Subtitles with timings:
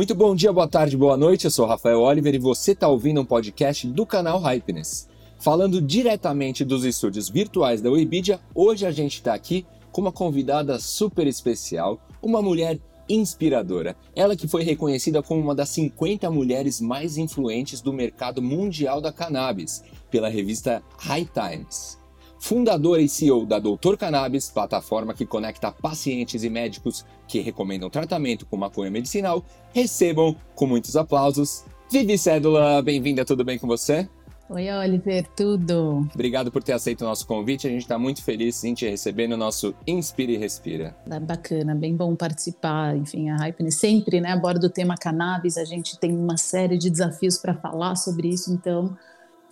[0.00, 1.44] Muito bom dia, boa tarde, boa noite.
[1.44, 5.06] Eu sou Rafael Oliver e você está ouvindo um podcast do canal Hypeness.
[5.38, 10.80] Falando diretamente dos estúdios virtuais da Webidia, hoje a gente está aqui com uma convidada
[10.80, 13.94] super especial, uma mulher inspiradora.
[14.16, 19.12] Ela que foi reconhecida como uma das 50 mulheres mais influentes do mercado mundial da
[19.12, 21.99] cannabis pela revista High Times
[22.40, 28.46] fundadora e CEO da Doutor Cannabis, plataforma que conecta pacientes e médicos que recomendam tratamento
[28.46, 31.64] com maconha medicinal, recebam com muitos aplausos.
[31.92, 34.08] Vivi Cédula, bem-vinda, tudo bem com você?
[34.48, 36.08] Oi, Oliver, tudo?
[36.12, 37.68] Obrigado por ter aceito o nosso convite.
[37.68, 40.96] A gente está muito feliz em te receber no nosso Inspire e Respira.
[41.08, 42.96] É bacana, bem bom participar.
[42.96, 45.56] Enfim, a Hype sempre né, aborda o tema cannabis.
[45.56, 48.96] A gente tem uma série de desafios para falar sobre isso, então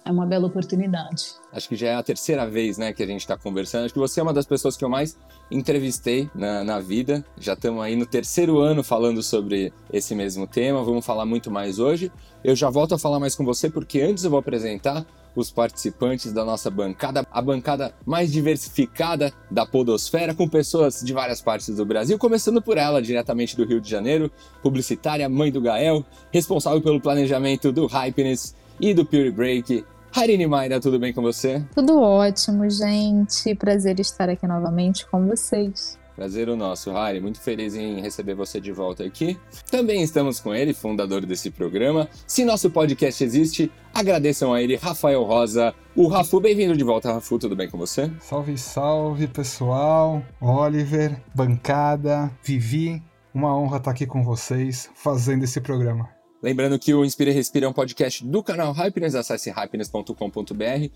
[0.05, 1.35] é uma bela oportunidade.
[1.53, 3.85] Acho que já é a terceira vez né, que a gente está conversando.
[3.85, 5.19] Acho que você é uma das pessoas que eu mais
[5.51, 7.25] entrevistei na, na vida.
[7.39, 10.83] Já estamos aí no terceiro ano falando sobre esse mesmo tema.
[10.83, 12.11] Vamos falar muito mais hoje.
[12.43, 16.33] Eu já volto a falar mais com você porque antes eu vou apresentar os participantes
[16.33, 21.87] da nossa bancada, a bancada mais diversificada da Podosfera, com pessoas de várias partes do
[21.87, 24.31] Brasil, começando por ela, diretamente do Rio de Janeiro,
[24.63, 29.85] publicitária, mãe do Gael, responsável pelo planejamento do Hypeness e do Pure Break,
[30.15, 31.65] Harine Mayra, tudo bem com você?
[31.75, 33.55] Tudo ótimo, gente.
[33.55, 35.99] Prazer estar aqui novamente com vocês.
[36.17, 37.21] Prazer o nosso, Harry.
[37.21, 39.39] Muito feliz em receber você de volta aqui.
[39.71, 42.09] Também estamos com ele, fundador desse programa.
[42.27, 45.73] Se nosso podcast existe, agradeçam a ele, Rafael Rosa.
[45.95, 47.39] O Rafu, bem-vindo de volta, Rafu.
[47.39, 48.11] Tudo bem com você?
[48.19, 50.21] Salve, salve, pessoal.
[50.41, 53.01] Oliver, bancada, Vivi.
[53.33, 56.18] Uma honra estar aqui com vocês fazendo esse programa.
[56.41, 60.89] Lembrando que o Inspira e Respira é um podcast do canal Hypeness, acesse hypeness.com.br.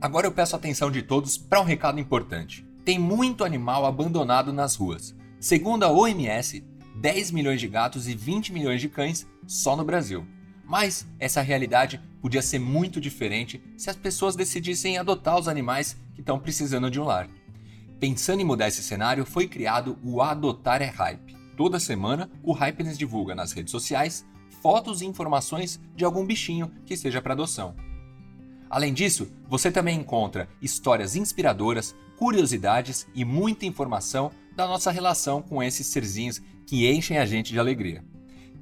[0.00, 2.66] Agora eu peço a atenção de todos para um recado importante.
[2.86, 5.14] Tem muito animal abandonado nas ruas.
[5.38, 6.64] Segundo a OMS,
[6.96, 10.26] 10 milhões de gatos e 20 milhões de cães só no Brasil.
[10.70, 16.20] Mas essa realidade podia ser muito diferente se as pessoas decidissem adotar os animais que
[16.20, 17.28] estão precisando de um lar.
[17.98, 21.36] Pensando em mudar esse cenário, foi criado o Adotar é Hype.
[21.56, 24.24] Toda semana, o Hypeness divulga nas redes sociais
[24.62, 27.74] fotos e informações de algum bichinho que esteja para adoção.
[28.70, 35.60] Além disso, você também encontra histórias inspiradoras, curiosidades e muita informação da nossa relação com
[35.60, 38.04] esses serzinhos que enchem a gente de alegria.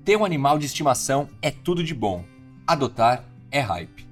[0.08, 2.24] Ter um animal de estimação é tudo de bom.
[2.66, 4.08] Adotar é hype.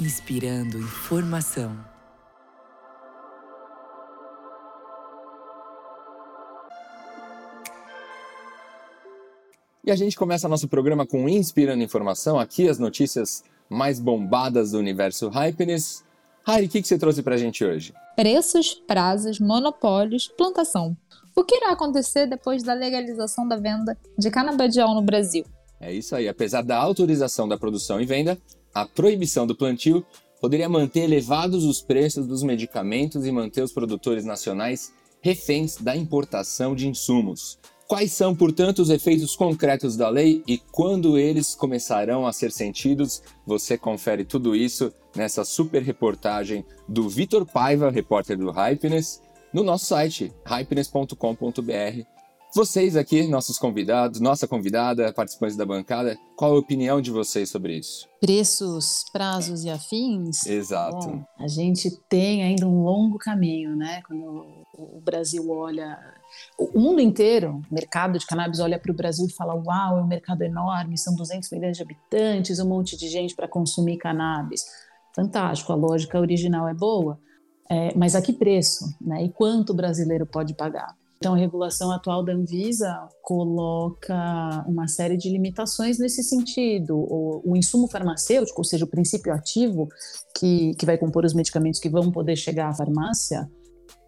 [0.00, 1.93] Inspirando informação.
[9.86, 14.78] E a gente começa nosso programa com Inspirando Informação, aqui as notícias mais bombadas do
[14.78, 16.02] universo Hypeness.
[16.42, 17.92] Hari, o que, que você trouxe para a gente hoje?
[18.16, 20.96] Preços, prazos, monopólios, plantação.
[21.36, 25.44] O que irá acontecer depois da legalização da venda de canabidiol no Brasil?
[25.78, 26.30] É isso aí.
[26.30, 28.38] Apesar da autorização da produção e venda,
[28.74, 30.02] a proibição do plantio
[30.40, 36.74] poderia manter elevados os preços dos medicamentos e manter os produtores nacionais reféns da importação
[36.74, 37.58] de insumos.
[37.86, 43.22] Quais são, portanto, os efeitos concretos da lei e quando eles começarão a ser sentidos?
[43.46, 49.20] Você confere tudo isso nessa super reportagem do Vitor Paiva, repórter do Hypeness,
[49.52, 52.13] no nosso site hypeness.com.br.
[52.54, 57.78] Vocês aqui, nossos convidados, nossa convidada, participantes da bancada, qual a opinião de vocês sobre
[57.78, 58.08] isso?
[58.20, 60.46] Preços, prazos e afins?
[60.46, 61.04] Exato.
[61.04, 64.02] Bom, a gente tem ainda um longo caminho, né?
[64.06, 65.98] Quando o Brasil olha
[66.56, 70.02] o mundo inteiro, o mercado de cannabis olha para o Brasil e fala: Uau, é
[70.02, 74.64] um mercado enorme, são 200 milhões de habitantes, um monte de gente para consumir cannabis.
[75.12, 77.18] Fantástico, a lógica original é boa,
[77.68, 78.96] é, mas a que preço?
[79.00, 79.24] Né?
[79.24, 80.94] E quanto o brasileiro pode pagar?
[81.24, 84.14] Então, a regulação atual da Anvisa coloca
[84.68, 86.98] uma série de limitações nesse sentido.
[86.98, 89.88] O, o insumo farmacêutico, ou seja, o princípio ativo
[90.38, 93.50] que, que vai compor os medicamentos que vão poder chegar à farmácia,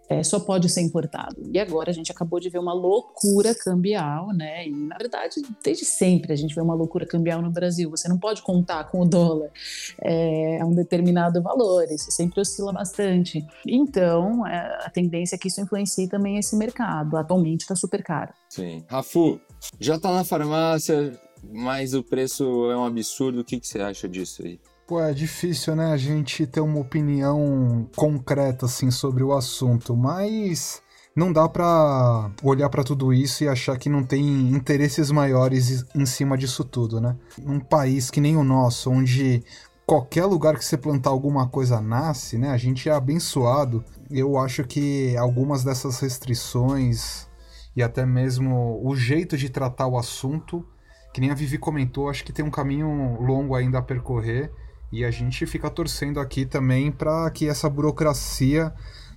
[0.09, 1.37] é, só pode ser importado.
[1.53, 4.67] E agora a gente acabou de ver uma loucura cambial, né?
[4.69, 7.91] E na verdade, desde sempre a gente vê uma loucura cambial no Brasil.
[7.91, 9.51] Você não pode contar com o dólar
[10.03, 13.45] é, a um determinado valor, isso sempre oscila bastante.
[13.67, 17.17] Então, é, a tendência é que isso influencie também esse mercado.
[17.17, 18.33] Atualmente está super caro.
[18.49, 18.85] Sim.
[18.89, 19.41] Rafu,
[19.81, 21.19] já está na farmácia,
[21.53, 23.41] mas o preço é um absurdo.
[23.41, 24.61] O que, que você acha disso aí?
[24.87, 30.81] Pô, é difícil, né, a gente ter uma opinião concreta, assim, sobre o assunto, mas
[31.17, 36.07] não dá para olhar para tudo isso e achar que não tem interesses maiores em
[36.07, 37.17] cima disso tudo, né?
[37.45, 39.43] Um país que nem o nosso, onde
[39.85, 42.51] qualquer lugar que você plantar alguma coisa nasce, né?
[42.51, 43.85] A gente é abençoado.
[44.09, 47.27] Eu acho que algumas dessas restrições
[47.75, 50.65] e até mesmo o jeito de tratar o assunto,
[51.13, 54.53] que nem a Vivi comentou, acho que tem um caminho longo ainda a percorrer
[54.93, 58.73] e a gente fica torcendo aqui também para que essa burocracia,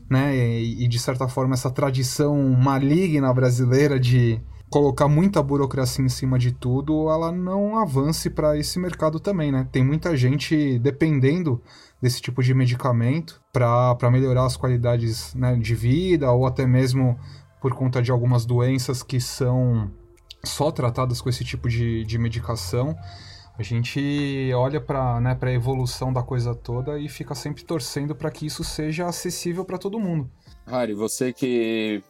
[0.10, 6.10] né, e, e de certa forma essa tradição maligna brasileira de colocar muita burocracia em
[6.10, 9.68] cima de tudo, ela não avance para esse mercado também, né?
[9.72, 11.62] Tem muita gente dependendo
[12.02, 17.18] desse tipo de medicamento para melhorar as qualidades né, de vida ou até mesmo
[17.62, 19.92] por conta de algumas doenças que são
[20.46, 22.96] só tratadas com esse tipo de, de medicação.
[23.60, 28.32] A gente olha para né, a evolução da coisa toda e fica sempre torcendo para
[28.32, 30.32] que isso seja acessível para todo mundo.
[30.66, 32.02] Harry, você que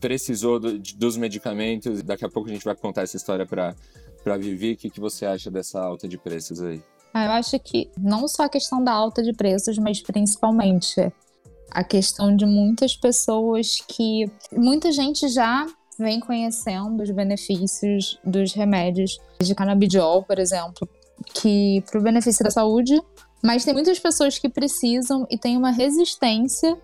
[0.00, 3.76] precisou do, dos medicamentos, daqui a pouco a gente vai contar essa história para
[4.24, 6.82] para Vivi, o que, que você acha dessa alta de preços aí?
[7.14, 11.12] Ah, eu acho que não só a questão da alta de preços, mas principalmente
[11.70, 15.64] a questão de muitas pessoas que muita gente já
[15.98, 20.88] vem conhecendo os benefícios dos remédios de canabidiol, por exemplo,
[21.34, 23.00] que para o benefício da saúde,
[23.42, 26.76] mas tem muitas pessoas que precisam e têm uma resistência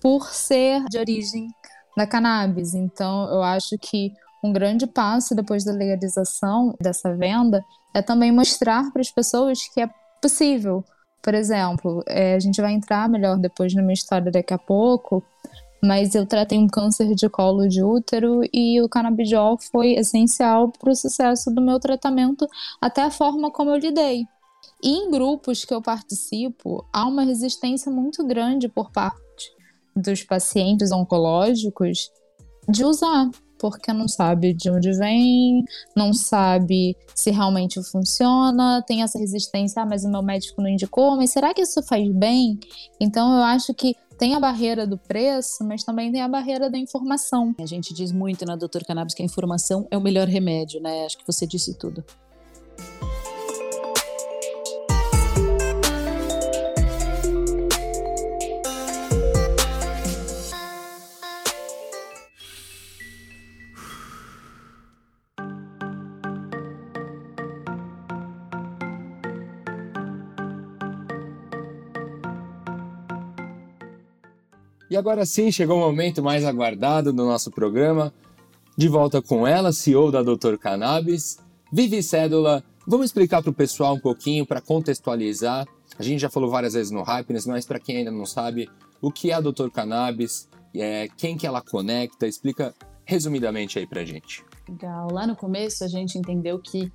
[0.00, 1.48] por ser de origem
[1.96, 2.74] da cannabis.
[2.74, 4.12] Então, eu acho que
[4.42, 7.64] um grande passo depois da legalização dessa venda
[7.94, 9.88] é também mostrar para as pessoas que é
[10.20, 10.84] possível.
[11.22, 15.24] Por exemplo, é, a gente vai entrar melhor depois na minha história daqui a pouco,
[15.84, 20.90] mas eu tratei um câncer de colo de útero e o canabidiol foi essencial para
[20.90, 22.46] o sucesso do meu tratamento,
[22.80, 24.24] até a forma como eu lidei.
[24.82, 29.22] E em grupos que eu participo, há uma resistência muito grande por parte
[29.94, 32.10] dos pacientes oncológicos
[32.68, 35.64] de usar, porque não sabe de onde vem,
[35.94, 41.16] não sabe se realmente funciona, tem essa resistência, ah, mas o meu médico não indicou,
[41.16, 42.58] mas será que isso faz bem?
[43.00, 46.78] Então eu acho que tem a barreira do preço, mas também tem a barreira da
[46.78, 47.54] informação.
[47.58, 51.04] A gente diz muito na Doutor Cannabis que a informação é o melhor remédio, né?
[51.04, 52.04] Acho que você disse tudo.
[74.94, 78.14] E agora sim, chegou o momento mais aguardado do nosso programa.
[78.78, 81.36] De volta com ela, CEO da Doutor Cannabis,
[81.72, 82.62] Vivi Cédula.
[82.86, 85.66] Vamos explicar para o pessoal um pouquinho, para contextualizar.
[85.98, 88.70] A gente já falou várias vezes no Hypeness, mas para quem ainda não sabe,
[89.02, 92.72] o que é a Doutor Cannabis, é, quem que ela conecta, explica
[93.04, 94.44] resumidamente aí para gente.
[94.68, 95.08] Legal.
[95.10, 96.92] Lá no começo a gente entendeu que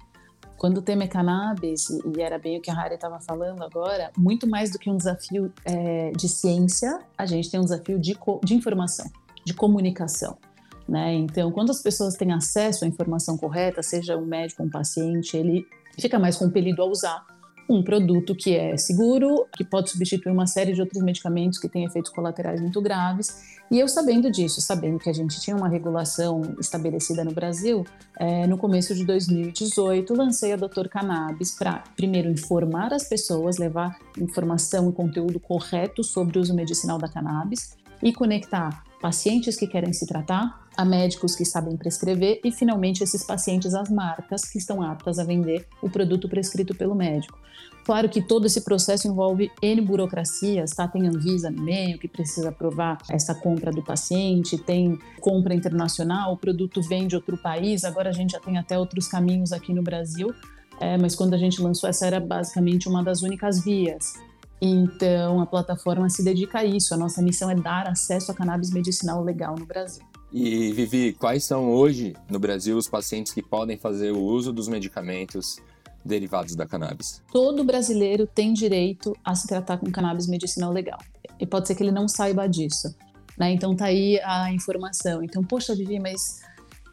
[0.59, 4.11] quando o tema é cannabis, e era bem o que a Harry estava falando agora,
[4.17, 8.17] muito mais do que um desafio é, de ciência, a gente tem um desafio de,
[8.43, 9.09] de informação,
[9.45, 10.37] de comunicação.
[10.85, 11.13] Né?
[11.13, 15.37] Então, quando as pessoas têm acesso à informação correta, seja um médico ou um paciente,
[15.37, 15.65] ele
[15.97, 17.25] fica mais compelido a usar
[17.69, 21.85] um produto que é seguro, que pode substituir uma série de outros medicamentos que têm
[21.85, 23.59] efeitos colaterais muito graves.
[23.69, 27.85] E eu sabendo disso, sabendo que a gente tinha uma regulação estabelecida no Brasil,
[28.19, 33.95] é, no começo de 2018 lancei a Doutor Cannabis para, primeiro, informar as pessoas, levar
[34.17, 39.93] informação e conteúdo correto sobre o uso medicinal da cannabis e conectar pacientes que querem
[39.93, 44.81] se tratar a médicos que sabem prescrever e, finalmente, esses pacientes às marcas que estão
[44.81, 47.37] aptas a vender o produto prescrito pelo médico.
[47.85, 50.87] Claro que todo esse processo envolve N burocracias, tá?
[50.87, 56.37] Tem Anvisa no meio que precisa aprovar essa compra do paciente, tem compra internacional, o
[56.37, 59.81] produto vem de outro país, agora a gente já tem até outros caminhos aqui no
[59.81, 60.33] Brasil,
[60.79, 64.13] é, mas quando a gente lançou essa era basicamente uma das únicas vias.
[64.61, 68.71] Então a plataforma se dedica a isso, a nossa missão é dar acesso a cannabis
[68.71, 70.03] medicinal legal no Brasil.
[70.31, 74.67] E Vivi, quais são hoje no Brasil os pacientes que podem fazer o uso dos
[74.67, 75.57] medicamentos
[76.05, 77.21] derivados da cannabis?
[77.31, 80.99] Todo brasileiro tem direito a se tratar com cannabis medicinal legal.
[81.39, 82.93] E pode ser que ele não saiba disso.
[83.37, 83.53] Né?
[83.53, 85.23] Então tá aí a informação.
[85.23, 86.41] Então, poxa, Vivi, mas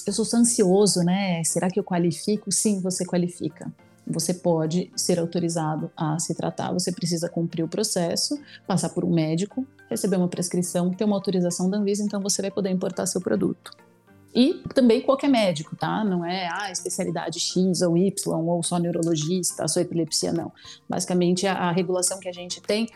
[0.06, 1.42] eu sou ansioso, né?
[1.44, 2.52] Será que eu qualifico?
[2.52, 3.70] Sim, você qualifica.
[4.06, 9.12] Você pode ser autorizado a se tratar, você precisa cumprir o processo, passar por um
[9.12, 13.20] médico, receber uma prescrição, ter uma autorização da Anvisa, então você vai poder importar seu
[13.20, 13.72] produto.
[14.34, 16.04] E também qualquer médico, tá?
[16.04, 20.52] Não é a ah, especialidade X ou Y, ou só neurologista, só epilepsia, não.
[20.86, 22.86] Basicamente, a, a regulação que a gente tem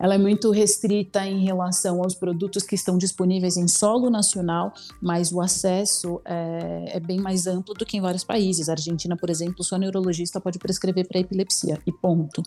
[0.00, 5.30] ela é muito restrita em relação aos produtos que estão disponíveis em solo nacional, mas
[5.30, 8.70] o acesso é, é bem mais amplo do que em vários países.
[8.70, 12.42] A Argentina, por exemplo, só neurologista pode prescrever para epilepsia e ponto.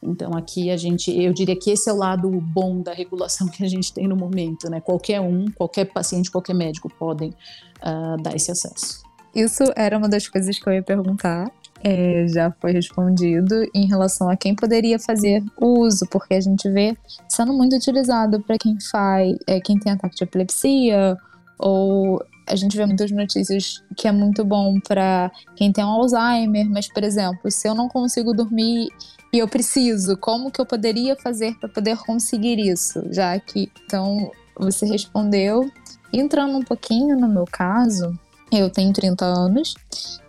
[0.00, 3.64] Então aqui a gente, eu diria que esse é o lado bom da regulação que
[3.64, 4.80] a gente tem no momento, né?
[4.80, 9.02] Qualquer um, qualquer paciente, qualquer médico podem uh, dar esse acesso.
[9.34, 11.50] Isso era uma das coisas que eu ia perguntar
[11.82, 16.68] é, já foi respondido em relação a quem poderia fazer o uso, porque a gente
[16.70, 16.96] vê
[17.28, 21.16] sendo muito utilizado para quem faz, é, quem tem ataque de epilepsia,
[21.58, 26.68] ou a gente vê muitas notícias que é muito bom para quem tem um Alzheimer,
[26.68, 28.88] mas, por exemplo, se eu não consigo dormir
[29.32, 33.02] e eu preciso, como que eu poderia fazer para poder conseguir isso?
[33.10, 35.68] Já que, então, você respondeu.
[36.12, 38.16] Entrando um pouquinho no meu caso,
[38.52, 39.74] eu tenho 30 anos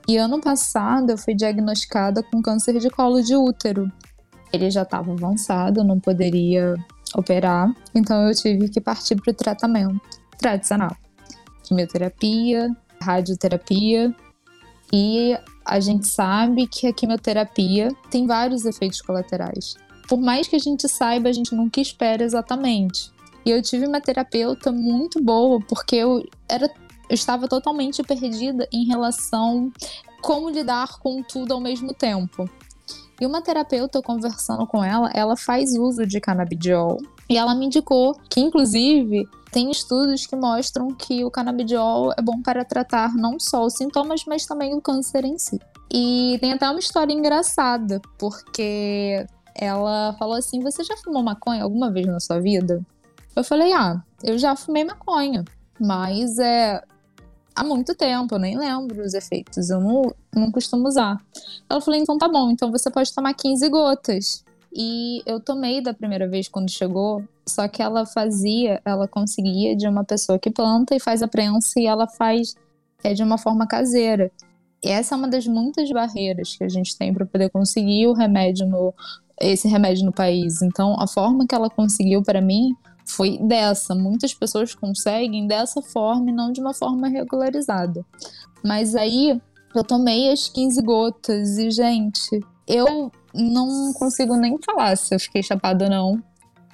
[0.07, 3.91] e ano passado eu fui diagnosticada com câncer de colo de útero.
[4.53, 6.75] Ele já estava avançado, não poderia
[7.15, 9.99] operar, então eu tive que partir para o tratamento
[10.37, 10.95] tradicional:
[11.63, 12.69] quimioterapia,
[13.01, 14.15] radioterapia.
[14.93, 19.75] E a gente sabe que a quimioterapia tem vários efeitos colaterais.
[20.07, 23.11] Por mais que a gente saiba, a gente nunca espera exatamente.
[23.45, 26.69] E eu tive uma terapeuta muito boa, porque eu era
[27.09, 29.71] eu estava totalmente perdida em relação
[30.21, 32.49] como lidar com tudo ao mesmo tempo.
[33.19, 36.97] E uma terapeuta conversando com ela, ela faz uso de canabidiol
[37.29, 42.41] e ela me indicou que inclusive tem estudos que mostram que o canabidiol é bom
[42.41, 45.59] para tratar não só os sintomas, mas também o câncer em si.
[45.91, 51.89] E tem até uma história engraçada, porque ela falou assim: "Você já fumou maconha alguma
[51.89, 52.85] vez na sua vida?"
[53.35, 55.43] Eu falei: "Ah, eu já fumei maconha,
[55.79, 56.83] mas é
[57.57, 61.19] há muito tempo, eu nem lembro os efeitos, eu não, não costumo usar.
[61.67, 64.45] Ela falou, então tá bom, então você pode tomar 15 gotas.
[64.71, 69.87] E eu tomei da primeira vez quando chegou, só que ela fazia, ela conseguia de
[69.87, 72.53] uma pessoa que planta e faz a prensa e ela faz
[73.03, 74.31] é de uma forma caseira.
[74.83, 78.13] E essa é uma das muitas barreiras que a gente tem para poder conseguir o
[78.13, 78.93] remédio no
[79.39, 80.61] esse remédio no país.
[80.63, 82.75] Então, a forma que ela conseguiu para mim
[83.07, 83.95] foi dessa.
[83.95, 88.05] Muitas pessoas conseguem dessa forma e não de uma forma regularizada.
[88.63, 89.41] Mas aí
[89.73, 95.41] eu tomei as 15 gotas e, gente, eu não consigo nem falar se eu fiquei
[95.41, 96.23] chapada ou não,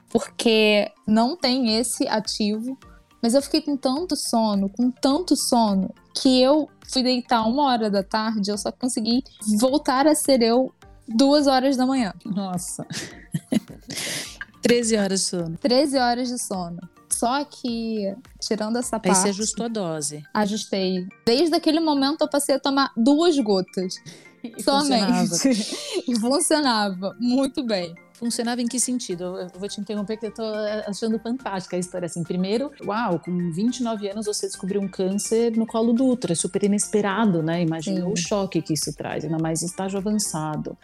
[0.10, 2.78] porque não tem esse ativo.
[3.22, 7.90] Mas eu fiquei com tanto sono, com tanto sono, que eu fui deitar uma hora
[7.90, 9.24] da tarde, eu só consegui
[9.60, 10.74] voltar a ser eu
[11.08, 12.14] duas horas da manhã.
[12.26, 12.86] Nossa.
[14.64, 15.58] 13 horas de sono.
[15.58, 16.80] 13 horas de sono.
[17.10, 19.16] Só que, tirando essa parte.
[19.16, 20.24] Aí você ajustou a dose.
[20.34, 21.08] Ajustei.
[21.26, 23.96] Desde aquele momento eu passei a tomar duas gotas.
[24.44, 25.30] E somente.
[25.30, 26.04] Funcionava.
[26.06, 27.96] e funcionava muito bem.
[28.12, 29.24] Funcionava em que sentido?
[29.38, 30.44] Eu vou te interromper que eu tô
[30.86, 32.08] achando fantástica a história.
[32.08, 36.34] Assim, primeiro, uau, com 29 anos você descobriu um câncer no colo do útero.
[36.34, 37.62] É super inesperado, né?
[37.62, 40.78] Imagina o choque que isso traz, ainda mais estágio avançado.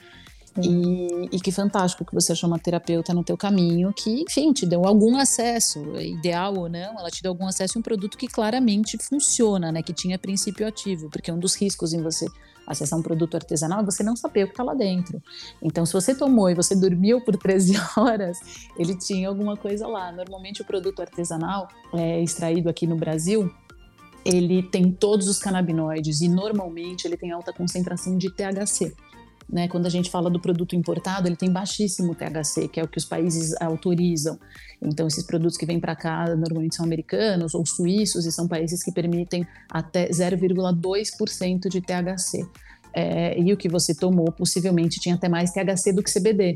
[0.58, 4.66] E, e, que fantástico que você achou uma terapeuta no teu caminho que, enfim, te
[4.66, 8.28] deu algum acesso, ideal ou não, ela te deu algum acesso a um produto que
[8.28, 9.84] claramente funciona, né?
[9.84, 12.26] Que tinha princípio ativo, porque um dos riscos em você
[12.66, 15.22] acessar um produto artesanal é você não saber o que está lá dentro.
[15.62, 18.38] Então, se você tomou e você dormiu por 13 horas,
[18.78, 20.12] ele tinha alguma coisa lá.
[20.12, 23.52] Normalmente, o produto artesanal é extraído aqui no Brasil
[24.26, 28.94] ele tem todos os canabinoides e normalmente ele tem alta concentração de THC.
[29.52, 29.68] Né?
[29.68, 33.00] Quando a gente fala do produto importado, ele tem baixíssimo THC, que é o que
[33.00, 34.40] os países autorizam.
[34.82, 38.84] Então, esses produtos que vêm para cá normalmente são americanos ou suíços e são países
[38.84, 42.46] que permitem até 0,2% de THC.
[42.94, 46.54] É, e o que você tomou possivelmente tinha até mais THC do que CBD.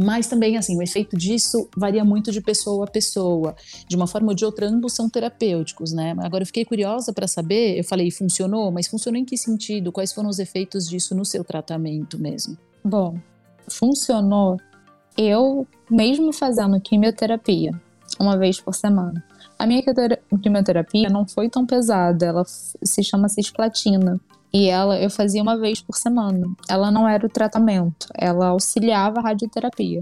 [0.00, 3.56] Mas também, assim, o efeito disso varia muito de pessoa a pessoa.
[3.88, 6.14] De uma forma ou de outra, ambos são terapêuticos, né?
[6.20, 9.90] Agora, eu fiquei curiosa para saber, eu falei, funcionou, mas funcionou em que sentido?
[9.90, 12.56] Quais foram os efeitos disso no seu tratamento mesmo?
[12.84, 13.18] Bom,
[13.68, 14.56] funcionou
[15.16, 17.72] eu, mesmo fazendo quimioterapia
[18.20, 19.24] uma vez por semana,
[19.58, 19.82] A minha
[20.40, 24.20] quimioterapia não foi tão pesada, ela se chama cisplatina.
[24.52, 26.46] E ela eu fazia uma vez por semana.
[26.68, 30.00] Ela não era o tratamento, ela auxiliava a radioterapia.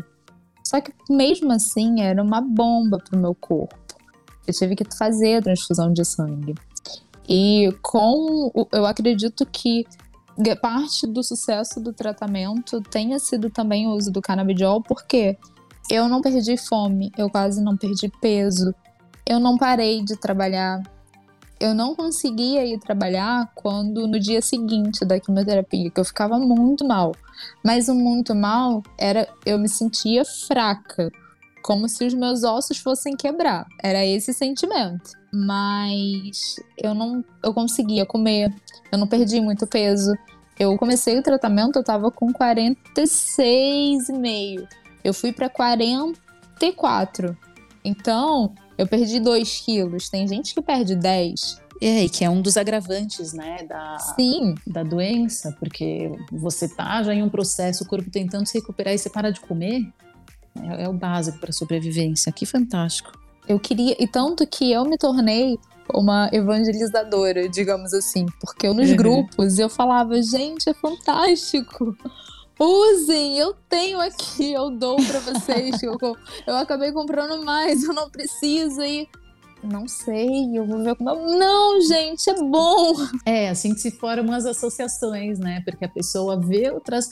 [0.64, 3.76] Só que mesmo assim era uma bomba pro meu corpo.
[4.46, 6.54] Eu tive que fazer a transfusão de sangue.
[7.28, 9.84] E com eu acredito que
[10.60, 15.36] parte do sucesso do tratamento tenha sido também o uso do canabidiol, porque
[15.90, 18.74] eu não perdi fome, eu quase não perdi peso,
[19.26, 20.82] eu não parei de trabalhar.
[21.58, 26.84] Eu não conseguia ir trabalhar quando no dia seguinte da quimioterapia, que eu ficava muito
[26.84, 27.14] mal.
[27.64, 31.12] Mas o muito mal era eu me sentia fraca,
[31.62, 33.66] como se os meus ossos fossem quebrar.
[33.82, 35.12] Era esse sentimento.
[35.32, 38.54] Mas eu não eu conseguia comer,
[38.92, 40.12] eu não perdi muito peso.
[40.58, 44.68] Eu comecei o tratamento, eu tava com 46,5.
[45.02, 47.34] Eu fui para 44.
[47.84, 50.08] Então, eu perdi 2 quilos.
[50.08, 51.60] Tem gente que perde 10.
[51.80, 54.54] É, e que é um dos agravantes, né, da, Sim.
[54.66, 58.98] da doença, porque você tá já em um processo, o corpo tentando se recuperar e
[58.98, 59.86] você para de comer,
[60.62, 62.32] é, é o básico para sobrevivência.
[62.32, 63.12] Que fantástico.
[63.46, 65.58] Eu queria, e tanto que eu me tornei
[65.94, 68.96] uma evangelizadora, digamos assim, porque eu nos uhum.
[68.96, 71.96] grupos eu falava, gente, é fantástico.
[72.58, 75.82] Usem, eu tenho aqui, eu dou para vocês.
[75.82, 75.96] eu,
[76.46, 79.08] eu acabei comprando mais, eu não preciso e
[79.62, 81.14] não sei, eu vou ver como.
[81.36, 82.94] Não, gente, é bom.
[83.24, 85.62] É, assim que se formam as associações, né?
[85.64, 87.08] Porque a pessoa vê outras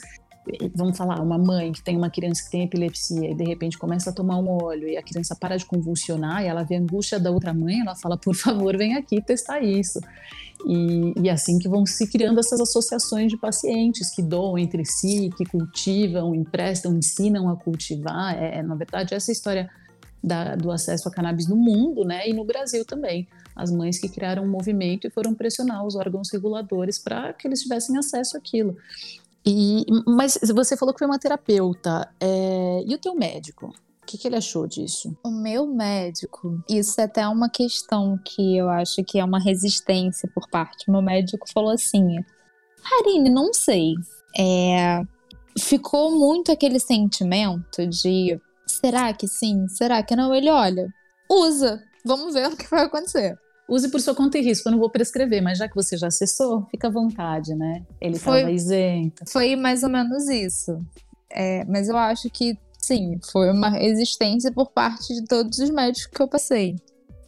[0.75, 4.09] vamos falar, uma mãe que tem uma criança que tem epilepsia e de repente começa
[4.09, 7.19] a tomar um óleo e a criança para de convulsionar e ela vê a angústia
[7.19, 9.99] da outra mãe, ela fala, por favor, vem aqui testar isso.
[10.65, 15.29] E, e assim que vão se criando essas associações de pacientes que doam entre si,
[15.37, 18.35] que cultivam, emprestam, ensinam a cultivar.
[18.35, 19.69] É, é na verdade, essa história
[20.23, 23.27] da, do acesso a cannabis no mundo, né, e no Brasil também.
[23.55, 27.61] As mães que criaram um movimento e foram pressionar os órgãos reguladores para que eles
[27.61, 28.75] tivessem acesso àquilo.
[29.45, 32.09] E, mas você falou que foi uma terapeuta.
[32.19, 33.73] É, e o teu médico?
[34.05, 35.17] O que, que, ele achou disso?
[35.23, 40.29] O meu médico, isso é até uma questão que eu acho que é uma resistência
[40.31, 40.87] por parte.
[40.87, 42.19] O meu médico falou assim:
[42.83, 43.95] Harine, não sei.
[44.37, 45.01] É,
[45.57, 49.67] ficou muito aquele sentimento de será que sim?
[49.69, 50.35] Será que não?
[50.35, 50.87] Ele olha,
[51.27, 53.35] usa, vamos ver o que vai acontecer
[53.67, 56.07] use por sua conta e risco, eu não vou prescrever, mas já que você já
[56.07, 57.83] acessou, fica à vontade, né?
[57.99, 59.23] Ele estava isento.
[59.27, 60.79] Foi mais ou menos isso.
[61.29, 66.07] É, mas eu acho que, sim, foi uma resistência por parte de todos os médicos
[66.07, 66.75] que eu passei.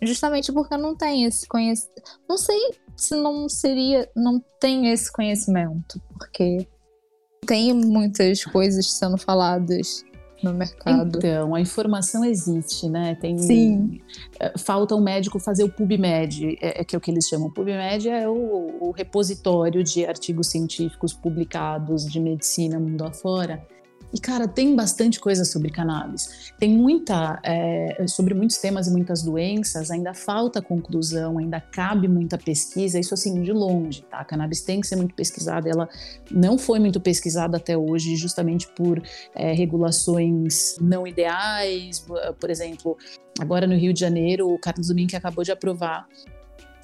[0.01, 2.03] Justamente porque não tem esse conhecimento.
[2.29, 4.07] Não sei se não seria.
[4.15, 6.67] Não tem esse conhecimento, porque
[7.45, 10.05] tem muitas coisas sendo faladas
[10.43, 11.17] no mercado.
[11.17, 13.15] Então, a informação existe, né?
[13.15, 13.99] Tem, Sim.
[14.39, 17.27] Eh, falta o um médico fazer o PubMed, é, é, que é o que eles
[17.27, 17.47] chamam.
[17.47, 23.65] O PubMed é o, o repositório de artigos científicos publicados de medicina mundo afora.
[24.13, 26.53] E, cara, tem bastante coisa sobre cannabis.
[26.57, 32.37] Tem muita, é, sobre muitos temas e muitas doenças, ainda falta conclusão, ainda cabe muita
[32.37, 34.19] pesquisa, isso assim, de longe, tá?
[34.19, 35.89] A cannabis tem que ser muito pesquisada, ela
[36.31, 39.01] não foi muito pesquisada até hoje, justamente por
[39.35, 42.05] é, regulações não ideais,
[42.39, 42.97] por exemplo,
[43.39, 46.07] agora no Rio de Janeiro, o Carlos Domingue acabou de aprovar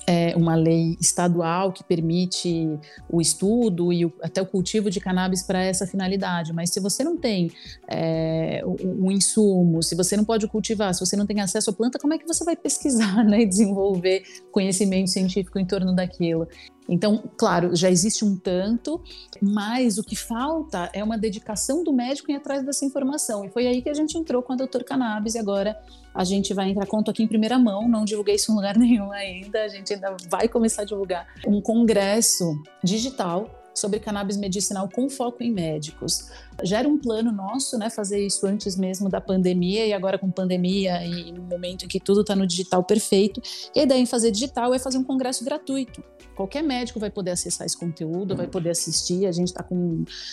[0.06, 5.44] é, uma lei estadual que permite o estudo e o, até o cultivo de cannabis
[5.44, 6.54] para essa finalidade.
[6.54, 7.52] Mas se você não tem
[7.88, 11.74] é, um, um insumo, se você não pode cultivar, se você não tem acesso à
[11.74, 16.48] planta, como é que você vai pesquisar né, e desenvolver conhecimento científico em torno daquilo?
[16.88, 19.02] Então, claro, já existe um tanto,
[19.42, 23.46] mas o que falta é uma dedicação do médico em atrás dessa informação.
[23.46, 25.78] E foi aí que a gente entrou com a Doutor Cannabis e agora
[26.14, 29.12] a gente vai entrar, conto aqui em primeira mão, não divulguei isso em lugar nenhum
[29.12, 35.10] ainda, a gente ainda vai começar a divulgar um congresso digital sobre cannabis medicinal com
[35.10, 36.30] foco em médicos.
[36.64, 40.30] Já era um plano nosso, né, fazer isso antes mesmo da pandemia e agora com
[40.30, 43.42] pandemia e no momento em que tudo está no digital perfeito.
[43.76, 46.04] E a ideia em fazer digital é fazer um congresso gratuito.
[46.36, 49.26] Qualquer médico vai poder acessar esse conteúdo, vai poder assistir.
[49.28, 49.66] A gente está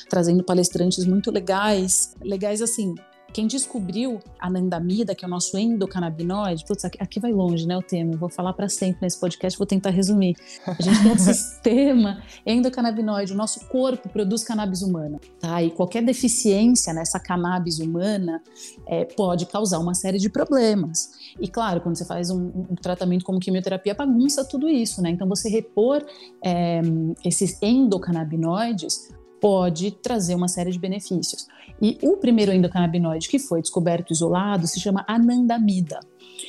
[0.08, 2.94] trazendo palestrantes muito legais, legais assim,
[3.32, 7.76] quem descobriu a nandamida, que é o nosso endocannabinoide, putz, aqui, aqui vai longe, né,
[7.76, 10.36] o tema, vou falar para sempre nesse podcast, vou tentar resumir.
[10.66, 15.62] A gente tem um sistema endocannabinoide, o nosso corpo produz cannabis humana, tá?
[15.62, 18.42] E qualquer deficiência nessa cannabis humana
[18.86, 21.10] é, pode causar uma série de problemas.
[21.40, 25.10] E claro, quando você faz um, um tratamento como quimioterapia, bagunça tudo isso, né?
[25.10, 26.04] Então você repor
[26.44, 26.80] é,
[27.24, 31.46] esses endocannabinoides pode trazer uma série de benefícios.
[31.80, 36.00] E o primeiro endocannabinoide que foi descoberto isolado se chama anandamida.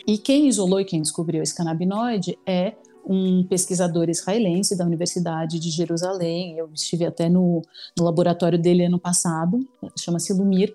[0.06, 2.74] E quem isolou e quem descobriu esse canabinoide é
[3.06, 6.58] um pesquisador israelense da Universidade de Jerusalém.
[6.58, 7.62] Eu estive até no,
[7.98, 9.60] no laboratório dele ano passado,
[9.98, 10.74] chama-se Lumir.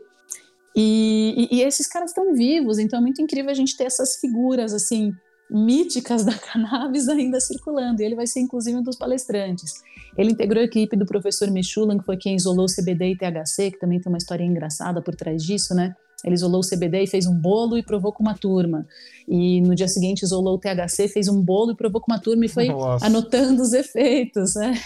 [0.75, 4.17] E, e, e, esses caras estão vivos, então é muito incrível a gente ter essas
[4.17, 5.11] figuras assim
[5.51, 8.03] míticas da cannabis ainda circulando.
[8.03, 9.83] E ele vai ser inclusive um dos palestrantes.
[10.17, 13.79] Ele integrou a equipe do professor Michulan, que foi quem isolou CBD e THC, que
[13.79, 15.95] também tem uma história engraçada por trás disso, né?
[16.25, 18.87] Ele isolou o CBD e fez um bolo e provou com uma turma.
[19.29, 22.47] E no dia seguinte isolou o THC, fez um bolo e provou com uma turma
[22.47, 23.07] e foi Nossa.
[23.07, 24.81] anotando os efeitos, né?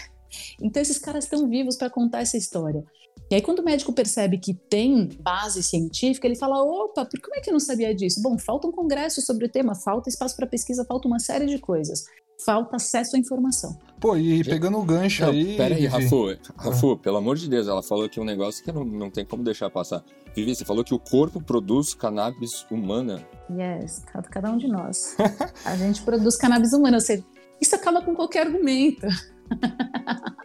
[0.61, 2.85] Então esses caras estão vivos para contar essa história.
[3.31, 7.37] E aí, quando o médico percebe que tem base científica, ele fala: opa, por como
[7.37, 8.21] é que eu não sabia disso?
[8.21, 11.59] Bom, falta um congresso sobre o tema, falta espaço para pesquisa, falta uma série de
[11.59, 12.05] coisas.
[12.45, 13.79] Falta acesso à informação.
[14.01, 15.59] Pô, e pegando o gancho não, aí.
[15.59, 18.83] Pera aí, Rafu, Rafu, pelo amor de Deus, ela falou aqui um negócio que não,
[18.83, 20.03] não tem como deixar passar.
[20.35, 23.23] Vivi, você falou que o corpo produz cannabis humana.
[23.51, 25.17] Yes, cada um de nós.
[25.67, 27.23] a gente produz cannabis humana, ou seja,
[27.61, 29.07] isso acaba com qualquer argumento.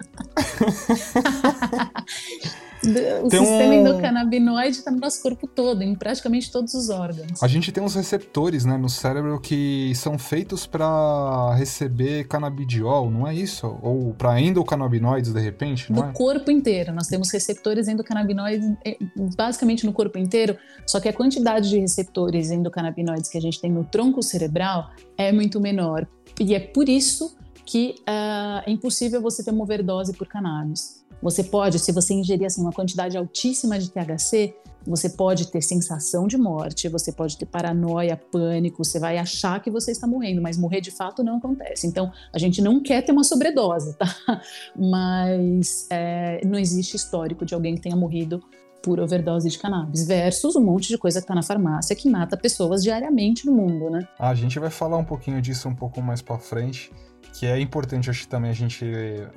[3.24, 3.74] o tem sistema um...
[3.74, 7.42] endocannabinoide está no nosso corpo todo, em praticamente todos os órgãos.
[7.42, 13.28] A gente tem uns receptores né, no cérebro que são feitos para receber canabidiol, não
[13.28, 13.78] é isso?
[13.82, 15.92] Ou para endocannabinoides, de repente?
[15.92, 16.12] No é?
[16.12, 16.94] corpo inteiro.
[16.94, 18.98] Nós temos receptores endocannabinoides eh,
[19.36, 23.72] basicamente no corpo inteiro, só que a quantidade de receptores endocannabinoides que a gente tem
[23.72, 26.08] no tronco cerebral é muito menor.
[26.40, 31.04] E é por isso que uh, é impossível você ter uma overdose por cannabis.
[31.22, 34.54] Você pode, se você ingerir assim, uma quantidade altíssima de THC,
[34.86, 39.72] você pode ter sensação de morte, você pode ter paranoia, pânico, você vai achar que
[39.72, 41.88] você está morrendo, mas morrer de fato não acontece.
[41.88, 44.06] Então, a gente não quer ter uma sobredose, tá?
[44.78, 48.44] Mas é, não existe histórico de alguém que tenha morrido
[48.84, 52.38] por overdose de cannabis, versus um monte de coisa que está na farmácia que mata
[52.38, 54.08] pessoas diariamente no mundo, né?
[54.20, 56.92] A gente vai falar um pouquinho disso um pouco mais para frente
[57.38, 58.86] que é importante, acho também a gente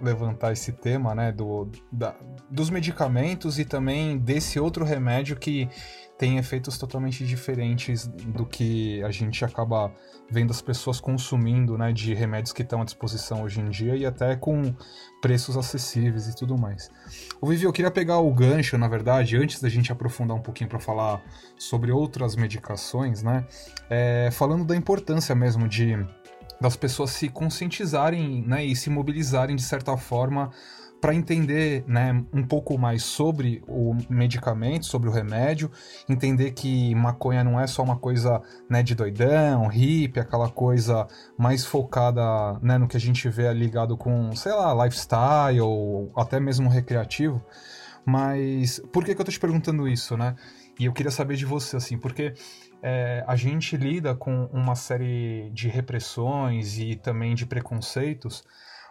[0.01, 2.15] levantar esse tema, né, do, da,
[2.49, 5.69] dos medicamentos e também desse outro remédio que
[6.17, 9.93] tem efeitos totalmente diferentes do que a gente acaba
[10.31, 14.07] vendo as pessoas consumindo, né, de remédios que estão à disposição hoje em dia e
[14.07, 14.75] até com
[15.21, 16.91] preços acessíveis e tudo mais.
[17.41, 20.69] O Vivi, eu queria pegar o gancho, na verdade, antes da gente aprofundar um pouquinho
[20.69, 21.23] para falar
[21.57, 23.45] sobre outras medicações, né,
[23.91, 25.97] é, falando da importância mesmo de
[26.61, 30.51] das pessoas se conscientizarem né, e se mobilizarem de certa forma
[31.01, 35.71] para entender né, um pouco mais sobre o medicamento, sobre o remédio,
[36.09, 41.65] entender que maconha não é só uma coisa né, de doidão, hippie, aquela coisa mais
[41.65, 46.69] focada né, no que a gente vê ligado com, sei lá, lifestyle ou até mesmo
[46.69, 47.41] recreativo.
[48.05, 50.35] Mas por que, que eu tô te perguntando isso, né?
[50.79, 52.33] E eu queria saber de você, assim, porque
[52.83, 58.45] é, a gente lida com uma série de repressões e também de preconceitos,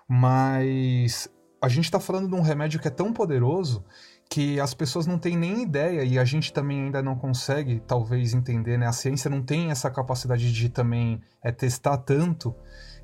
[0.07, 1.29] mas
[1.61, 3.83] a gente está falando de um remédio que é tão poderoso
[4.29, 8.33] que as pessoas não têm nem ideia e a gente também ainda não consegue, talvez,
[8.33, 8.85] entender, né?
[8.85, 12.53] A ciência não tem essa capacidade de também é, testar tanto,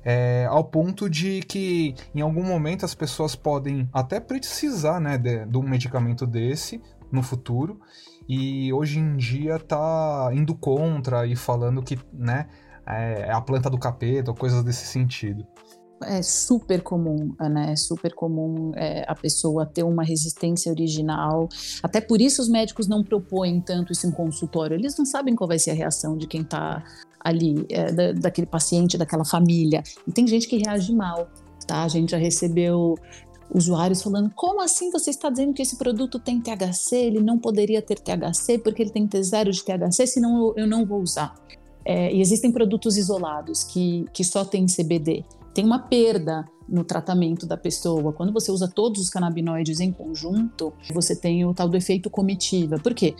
[0.04, 5.46] é, ao ponto de que em algum momento as pessoas podem até precisar, né, de,
[5.46, 6.80] de um medicamento desse
[7.14, 7.80] no futuro
[8.28, 12.48] e hoje em dia tá indo contra e falando que, né,
[12.86, 15.46] é a planta do capeta ou coisas desse sentido.
[16.02, 17.72] É super comum, né?
[17.72, 21.48] É super comum é, a pessoa ter uma resistência original.
[21.82, 24.74] Até por isso os médicos não propõem tanto isso em consultório.
[24.74, 26.84] Eles não sabem qual vai ser a reação de quem está
[27.20, 29.82] ali, é, da, daquele paciente, daquela família.
[30.06, 31.28] E tem gente que reage mal,
[31.66, 31.84] tá?
[31.84, 32.96] A gente já recebeu
[33.54, 36.96] usuários falando: como assim você está dizendo que esse produto tem THC?
[36.96, 40.54] Ele não poderia ter THC porque ele tem que ter zero de THC, senão eu,
[40.64, 41.34] eu não vou usar.
[41.84, 45.24] É, e existem produtos isolados que, que só tem CBD.
[45.52, 48.12] Tem uma perda no tratamento da pessoa.
[48.12, 52.76] Quando você usa todos os canabinoides em conjunto, você tem o tal do efeito comitiva.
[52.78, 53.14] Por quê?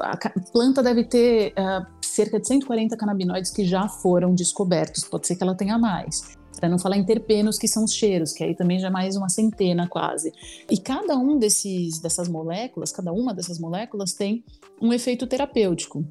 [0.00, 0.16] A
[0.52, 5.04] planta deve ter uh, cerca de 140 canabinoides que já foram descobertos.
[5.04, 8.32] Pode ser que ela tenha mais para não falar em terpenos, que são os cheiros,
[8.32, 10.32] que aí também já é mais uma centena quase.
[10.70, 14.44] E cada um desses dessas moléculas, cada uma dessas moléculas tem
[14.80, 16.04] um efeito terapêutico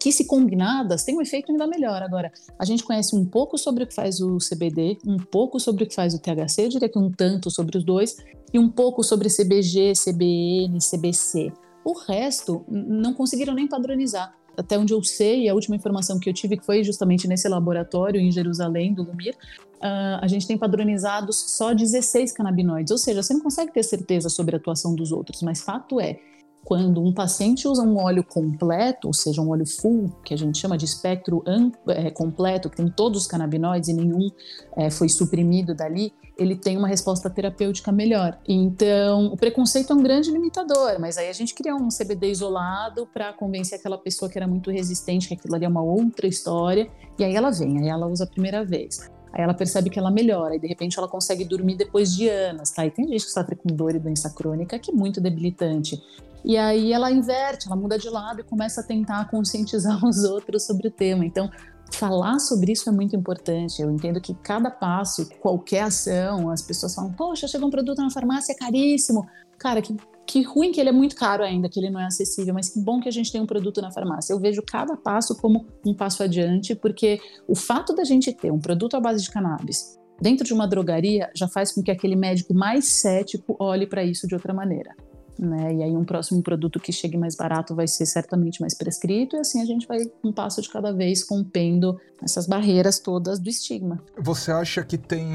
[0.00, 2.02] que se combinadas tem um efeito ainda melhor.
[2.02, 5.84] Agora, a gente conhece um pouco sobre o que faz o CBD, um pouco sobre
[5.84, 8.16] o que faz o THC, eu diria que um tanto sobre os dois,
[8.52, 11.52] e um pouco sobre CBG, CBN, CBC.
[11.84, 14.34] O resto não conseguiram nem padronizar.
[14.58, 18.18] até onde eu sei, a última informação que eu tive que foi justamente nesse laboratório
[18.18, 19.36] em Jerusalém, do Lumir,
[19.76, 24.28] uh, a gente tem padronizados só 16 canabinoides, ou seja, você não consegue ter certeza
[24.28, 26.18] sobre a atuação dos outros, mas fato é,
[26.66, 30.58] quando um paciente usa um óleo completo, ou seja, um óleo full, que a gente
[30.58, 31.40] chama de espectro
[31.86, 34.28] é, completo, que tem todos os canabinoides e nenhum
[34.76, 38.36] é, foi suprimido dali, ele tem uma resposta terapêutica melhor.
[38.48, 43.06] Então, o preconceito é um grande limitador, mas aí a gente cria um CBD isolado
[43.14, 46.90] para convencer aquela pessoa que era muito resistente que aquilo ali é uma outra história,
[47.16, 49.08] e aí ela vem, aí ela usa a primeira vez.
[49.36, 52.70] Aí ela percebe que ela melhora e de repente ela consegue dormir depois de anos,
[52.70, 52.86] tá?
[52.86, 56.02] E tem gente que sofre com dor e doença crônica que é muito debilitante.
[56.42, 60.64] E aí ela inverte, ela muda de lado e começa a tentar conscientizar os outros
[60.64, 61.26] sobre o tema.
[61.26, 61.50] Então,
[61.92, 63.82] falar sobre isso é muito importante.
[63.82, 68.10] Eu entendo que cada passo, qualquer ação, as pessoas falam: Poxa, chegou um produto na
[68.10, 69.28] farmácia, caríssimo.
[69.58, 69.94] Cara, que,
[70.26, 72.80] que ruim que ele é muito caro ainda, que ele não é acessível, mas que
[72.80, 74.32] bom que a gente tem um produto na farmácia.
[74.32, 78.58] Eu vejo cada passo como um passo adiante, porque o fato da gente ter um
[78.58, 82.54] produto à base de cannabis dentro de uma drogaria já faz com que aquele médico
[82.54, 84.94] mais cético olhe para isso de outra maneira
[85.38, 85.74] né?
[85.74, 89.38] E aí um próximo produto que chegue mais barato vai ser certamente mais prescrito e
[89.38, 94.02] assim a gente vai um passo de cada vez rompendo essas barreiras todas do estigma.
[94.18, 95.28] Você acha que tem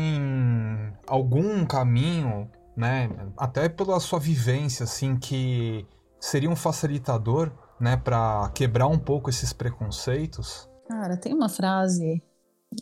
[1.07, 5.85] algum caminho, né, até pela sua vivência assim que
[6.19, 10.69] seria um facilitador, né, para quebrar um pouco esses preconceitos?
[10.87, 12.21] Cara, tem uma frase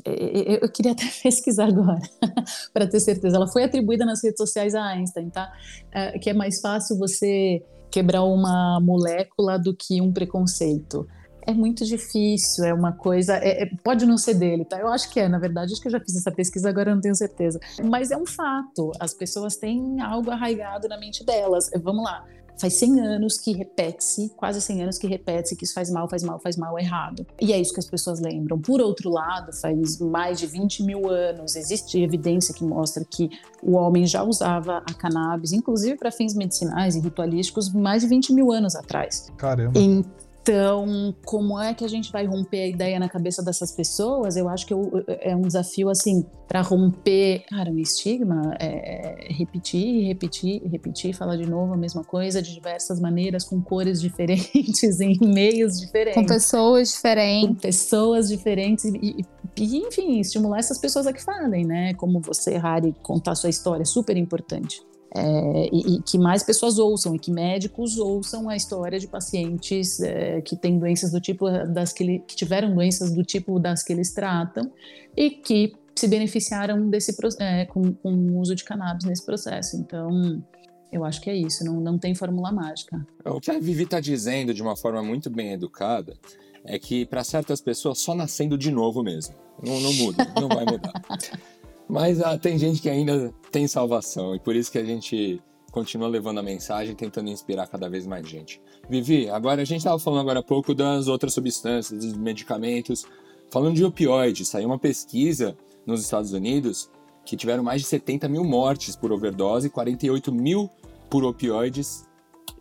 [0.05, 1.99] eu queria até pesquisar agora,
[2.73, 3.35] para ter certeza.
[3.35, 5.51] Ela foi atribuída nas redes sociais a Einstein, tá?
[5.91, 11.07] É, que é mais fácil você quebrar uma molécula do que um preconceito.
[11.49, 13.37] É muito difícil, é uma coisa.
[13.37, 14.79] É, é, pode não ser dele, tá?
[14.79, 16.95] Eu acho que é, na verdade, acho que eu já fiz essa pesquisa, agora eu
[16.95, 17.59] não tenho certeza.
[17.83, 21.69] Mas é um fato, as pessoas têm algo arraigado na mente delas.
[21.81, 22.25] Vamos lá
[22.59, 26.23] Faz 100 anos que repete-se, quase 100 anos que repete-se que isso faz mal, faz
[26.23, 27.25] mal, faz mal, errado.
[27.39, 28.59] E é isso que as pessoas lembram.
[28.59, 33.29] Por outro lado, faz mais de 20 mil anos, existe evidência que mostra que
[33.63, 38.33] o homem já usava a cannabis, inclusive para fins medicinais e ritualísticos, mais de 20
[38.33, 39.31] mil anos atrás.
[39.37, 39.79] Caramba.
[39.79, 44.35] Então, então, como é que a gente vai romper a ideia na cabeça dessas pessoas?
[44.35, 50.07] Eu acho que eu, é um desafio, assim, para romper, cara, um estigma, é, repetir,
[50.07, 55.15] repetir, repetir, falar de novo a mesma coisa de diversas maneiras, com cores diferentes, em
[55.21, 56.19] meios diferentes.
[56.19, 57.47] Com pessoas diferentes.
[57.49, 59.23] Com pessoas diferentes e,
[59.55, 61.93] e, enfim, estimular essas pessoas a que falem, né?
[61.93, 64.81] Como você, Harry, contar sua história, é super importante.
[65.15, 69.99] É, e, e, que mais pessoas ouçam e que médicos ouçam a história de pacientes
[69.99, 73.81] é, que têm doenças do tipo das que, ele, que, tiveram doenças do tipo das
[73.81, 74.71] que eles tratam
[75.17, 79.77] e que se beneficiaram desse é, com, com, o uso de cannabis nesse processo.
[79.77, 80.43] Então,
[80.91, 83.05] eu acho que é isso, não, não tem fórmula mágica.
[83.25, 86.15] O que a Vivi está dizendo de uma forma muito bem educada
[86.63, 89.33] é que para certas pessoas só nascendo de novo mesmo.
[89.61, 90.93] Não, não muda, não vai mudar.
[91.89, 96.07] Mas ah, tem gente que ainda tem salvação e por isso que a gente continua
[96.07, 98.61] levando a mensagem, tentando inspirar cada vez mais gente.
[98.87, 103.05] Vivi, agora a gente estava falando agora há pouco das outras substâncias, dos medicamentos.
[103.49, 106.91] Falando de opioides, saiu uma pesquisa nos Estados Unidos
[107.25, 110.69] que tiveram mais de 70 mil mortes por overdose, 48 mil
[111.09, 112.07] por opioides.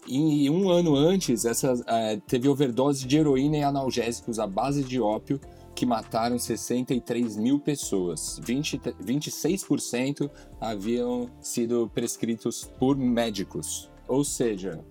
[0.06, 4.98] E um ano antes, essa, uh, teve overdose de heroína e analgésicos à base de
[4.98, 5.38] ópio
[5.78, 8.40] que mataram 63 mil pessoas.
[8.42, 10.28] 20, 26%
[10.60, 13.88] haviam sido prescritos por médicos.
[14.08, 14.84] Ou seja,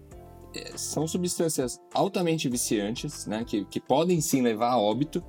[0.55, 5.21] é, são substâncias altamente viciantes, né, que, que podem sim levar a óbito,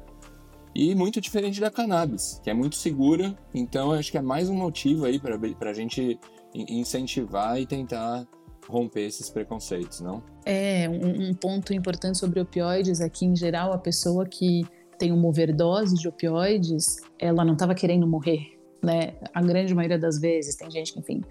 [0.73, 3.37] e muito diferente da cannabis, que é muito segura.
[3.53, 6.21] Então, acho que é mais um motivo aí para a gente
[6.55, 8.29] incentivar e tentar
[8.69, 10.23] romper esses preconceitos, não?
[10.45, 14.65] É, um, um ponto importante sobre opioides é que, em geral, a pessoa que
[14.99, 19.15] tem uma overdose de opioides, ela não estava querendo morrer, né?
[19.33, 21.23] A grande maioria das vezes, tem gente que, enfim,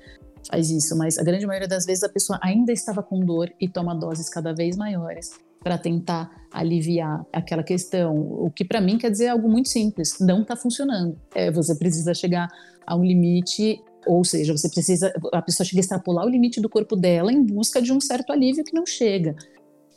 [0.49, 3.67] faz isso, mas a grande maioria das vezes a pessoa ainda estava com dor e
[3.67, 8.15] toma doses cada vez maiores para tentar aliviar aquela questão.
[8.15, 11.19] O que para mim quer dizer algo muito simples: não está funcionando.
[11.35, 12.47] É, você precisa chegar
[12.85, 16.69] a um limite, ou seja, você precisa, a pessoa chega a extrapolar o limite do
[16.69, 19.35] corpo dela em busca de um certo alívio que não chega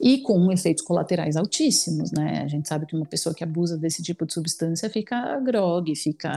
[0.01, 2.43] e com efeitos colaterais altíssimos, né?
[2.43, 6.31] A gente sabe que uma pessoa que abusa desse tipo de substância fica grog, fica,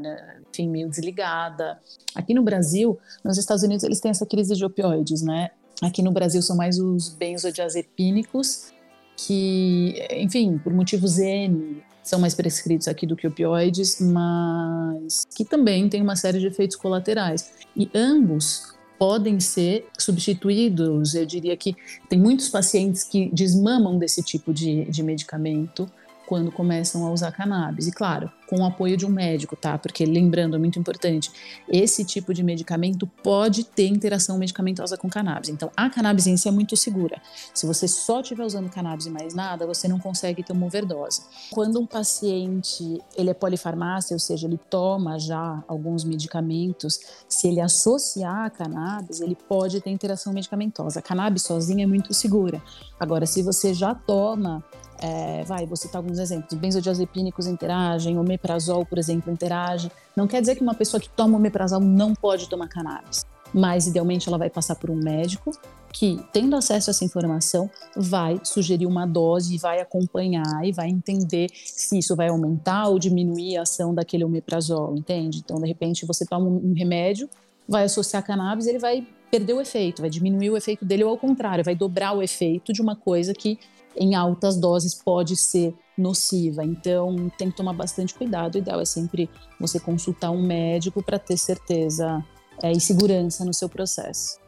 [0.00, 1.78] né, enfim, meio desligada.
[2.14, 5.50] Aqui no Brasil, nos Estados Unidos, eles têm essa crise de opioides, né?
[5.82, 8.72] Aqui no Brasil são mais os benzodiazepínicos,
[9.16, 15.88] que, enfim, por motivos N, são mais prescritos aqui do que opioides, mas que também
[15.88, 17.50] têm uma série de efeitos colaterais.
[17.74, 21.14] E ambos podem ser substituídos.
[21.14, 21.76] Eu diria que
[22.08, 25.90] tem muitos pacientes que desmamam desse tipo de, de medicamento
[26.26, 27.86] quando começam a usar cannabis.
[27.86, 29.78] E claro, com o apoio de um médico, tá?
[29.78, 31.30] Porque lembrando, é muito importante,
[31.68, 35.50] esse tipo de medicamento pode ter interação medicamentosa com cannabis.
[35.50, 37.20] Então, a cannabis em si é muito segura.
[37.54, 41.22] Se você só estiver usando cannabis e mais nada, você não consegue ter uma overdose.
[41.50, 47.60] Quando um paciente, ele é polifarmácia, ou seja, ele toma já alguns medicamentos, se ele
[47.60, 51.00] associar a cannabis, ele pode ter interação medicamentosa.
[51.00, 52.62] A cannabis sozinha é muito segura.
[52.98, 54.64] Agora, se você já toma
[55.00, 56.58] é, vai, vou citar alguns exemplos.
[56.58, 59.90] Benzodiazepínicos interagem, omeprazol, por exemplo, interage.
[60.16, 64.28] Não quer dizer que uma pessoa que toma omeprazol não pode tomar cannabis, mas idealmente
[64.28, 65.52] ela vai passar por um médico
[65.92, 70.88] que, tendo acesso a essa informação, vai sugerir uma dose e vai acompanhar e vai
[70.88, 75.38] entender se isso vai aumentar ou diminuir a ação daquele omeprazol, entende?
[75.38, 77.30] Então, de repente, você toma um remédio,
[77.66, 81.18] vai associar cannabis, ele vai perder o efeito, vai diminuir o efeito dele ou ao
[81.18, 83.58] contrário, vai dobrar o efeito de uma coisa que
[83.96, 86.64] em altas doses pode ser nociva.
[86.64, 88.56] Então, tem que tomar bastante cuidado.
[88.56, 92.24] O ideal é sempre você consultar um médico para ter certeza
[92.62, 94.38] é, e segurança no seu processo.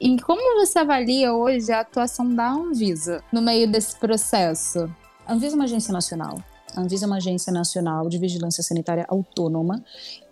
[0.00, 4.90] E como você avalia hoje a atuação da Anvisa no meio desse processo?
[5.26, 6.42] A Anvisa é uma agência nacional.
[6.76, 9.84] A Anvisa é uma agência nacional de vigilância sanitária autônoma.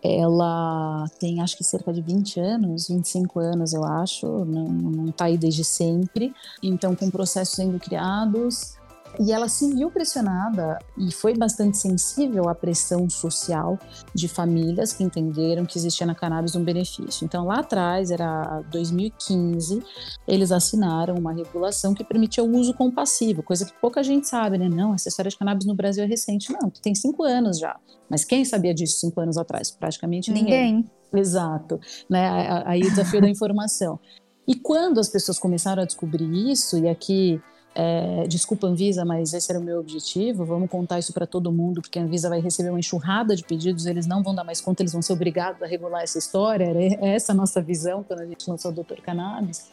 [0.02, 5.36] Ela tem acho que cerca de 20 anos, 25 anos, eu acho, não está aí
[5.36, 6.32] desde sempre.
[6.62, 8.77] Então, com processos sendo criados,
[9.18, 13.78] e ela se viu pressionada e foi bastante sensível à pressão social
[14.14, 17.24] de famílias que entenderam que existia na cannabis um benefício.
[17.24, 19.82] Então, lá atrás, era 2015,
[20.26, 24.68] eles assinaram uma regulação que permitia o uso compassivo, coisa que pouca gente sabe, né?
[24.68, 26.52] Não, essa história de cannabis no Brasil é recente.
[26.52, 27.78] Não, tem cinco anos já.
[28.08, 29.70] Mas quem sabia disso cinco anos atrás?
[29.70, 30.74] Praticamente ninguém.
[30.74, 30.90] ninguém.
[31.12, 31.80] Exato.
[32.08, 32.62] Né?
[32.64, 33.98] Aí o desafio da informação.
[34.46, 37.40] E quando as pessoas começaram a descobrir isso, e aqui
[37.80, 40.44] é, desculpa, Anvisa, mas esse era o meu objetivo.
[40.44, 43.86] Vamos contar isso para todo mundo, porque a Anvisa vai receber uma enxurrada de pedidos,
[43.86, 46.64] eles não vão dar mais conta, eles vão ser obrigados a regular essa história.
[46.64, 49.70] Era essa a nossa visão quando a gente lançou o Doutor Cannabis.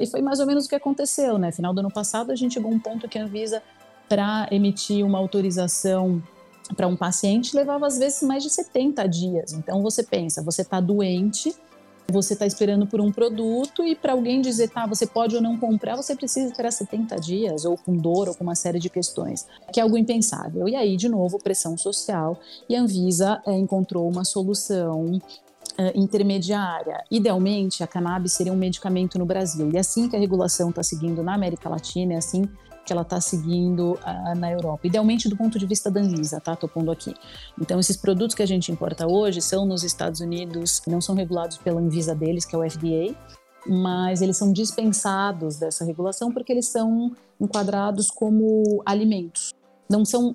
[0.00, 1.52] E foi mais ou menos o que aconteceu, né?
[1.52, 3.62] Final do ano passado, a gente chegou a um ponto que a Anvisa,
[4.08, 6.22] para emitir uma autorização
[6.74, 9.52] para um paciente, levava às vezes mais de 70 dias.
[9.52, 11.54] Então você pensa, você está doente
[12.08, 15.58] você está esperando por um produto e para alguém dizer, tá, você pode ou não
[15.58, 19.46] comprar, você precisa esperar 70 dias, ou com dor, ou com uma série de questões,
[19.72, 20.68] que é algo impensável.
[20.68, 22.38] E aí, de novo, pressão social,
[22.68, 25.20] e a Anvisa é, encontrou uma solução
[25.72, 27.02] Uh, intermediária.
[27.10, 29.70] Idealmente, a cannabis seria um medicamento no Brasil.
[29.72, 32.46] E é assim que a regulação está seguindo na América Latina, é assim
[32.84, 34.86] que ela está seguindo uh, na Europa.
[34.86, 36.56] Idealmente do ponto de vista da Anvisa, tá?
[36.56, 37.14] Tô pondo aqui.
[37.60, 41.58] Então, esses produtos que a gente importa hoje são nos Estados Unidos, não são regulados
[41.58, 43.14] pela Anvisa deles, que é o FDA,
[43.66, 49.52] mas eles são dispensados dessa regulação porque eles são enquadrados como alimentos.
[49.88, 50.34] Não são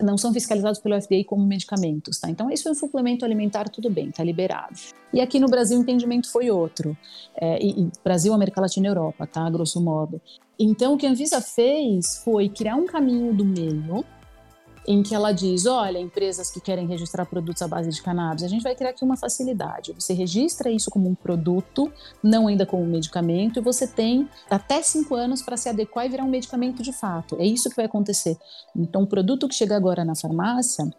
[0.00, 2.30] não são fiscalizados pelo FDA como medicamentos, tá?
[2.30, 4.78] Então, isso é um suplemento alimentar, tudo bem, tá liberado.
[5.12, 6.96] E aqui no Brasil o entendimento foi outro.
[7.34, 9.48] É, e, e Brasil, América Latina e Europa, tá?
[9.50, 10.20] Grosso modo.
[10.58, 14.04] Então, o que a Anvisa fez foi criar um caminho do meio
[14.88, 18.48] em que ela diz: olha, empresas que querem registrar produtos à base de cannabis, a
[18.48, 19.92] gente vai criar aqui uma facilidade.
[19.92, 21.92] Você registra isso como um produto,
[22.22, 26.08] não ainda como um medicamento, e você tem até cinco anos para se adequar e
[26.08, 27.36] virar um medicamento de fato.
[27.38, 28.36] É isso que vai acontecer.
[28.74, 30.90] Então, o produto que chega agora na farmácia,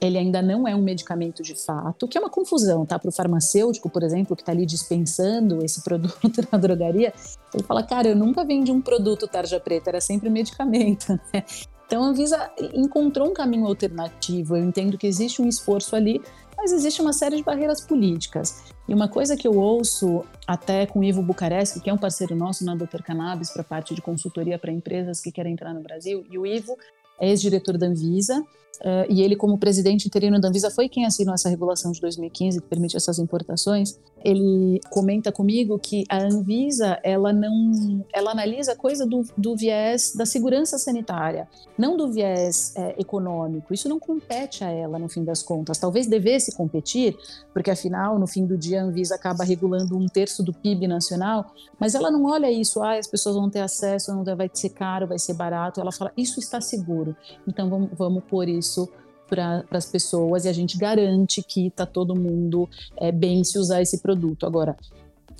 [0.00, 2.98] ele ainda não é um medicamento de fato, que é uma confusão, tá?
[2.98, 7.12] Para o farmacêutico, por exemplo, que está ali dispensando esse produto na drogaria,
[7.54, 11.44] ele fala, cara, eu nunca vendi um produto tarja preta, era sempre medicamento, né?
[11.86, 14.56] Então a Anvisa encontrou um caminho alternativo.
[14.56, 16.20] Eu entendo que existe um esforço ali,
[16.56, 18.64] mas existe uma série de barreiras políticas.
[18.88, 22.34] E uma coisa que eu ouço até com o Ivo Bucaresc, que é um parceiro
[22.34, 26.24] nosso na Doutor Cannabis, para parte de consultoria para empresas que querem entrar no Brasil,
[26.28, 26.76] e o Ivo
[27.20, 28.44] ex-diretor da Anvisa,
[28.80, 32.60] Uh, e ele, como presidente interino da Anvisa, foi quem assinou essa regulação de 2015
[32.60, 33.98] que permite essas importações.
[34.26, 40.14] Ele comenta comigo que a Anvisa ela não, ela analisa a coisa do, do viés
[40.14, 43.72] da segurança sanitária, não do viés é, econômico.
[43.72, 45.78] Isso não compete a ela no fim das contas.
[45.78, 47.16] Talvez devesse competir,
[47.52, 51.52] porque afinal, no fim do dia, a Anvisa acaba regulando um terço do PIB nacional,
[51.78, 55.06] mas ela não olha isso, ah, as pessoas vão ter acesso, não vai ser caro,
[55.06, 55.80] vai ser barato.
[55.80, 57.16] Ela fala, isso está seguro.
[57.46, 58.88] Então vamos, vamos pôr isso isso
[59.28, 63.82] para as pessoas e a gente garante que está todo mundo é, bem se usar
[63.82, 64.46] esse produto.
[64.46, 64.76] Agora,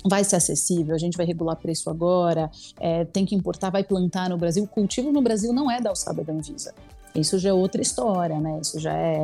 [0.05, 4.29] vai ser acessível, a gente vai regular preço agora, é, tem que importar, vai plantar
[4.29, 4.63] no Brasil.
[4.63, 6.73] O cultivo no Brasil não é da alçada da Anvisa.
[7.15, 8.59] Isso já é outra história, né?
[8.61, 9.23] Isso já é,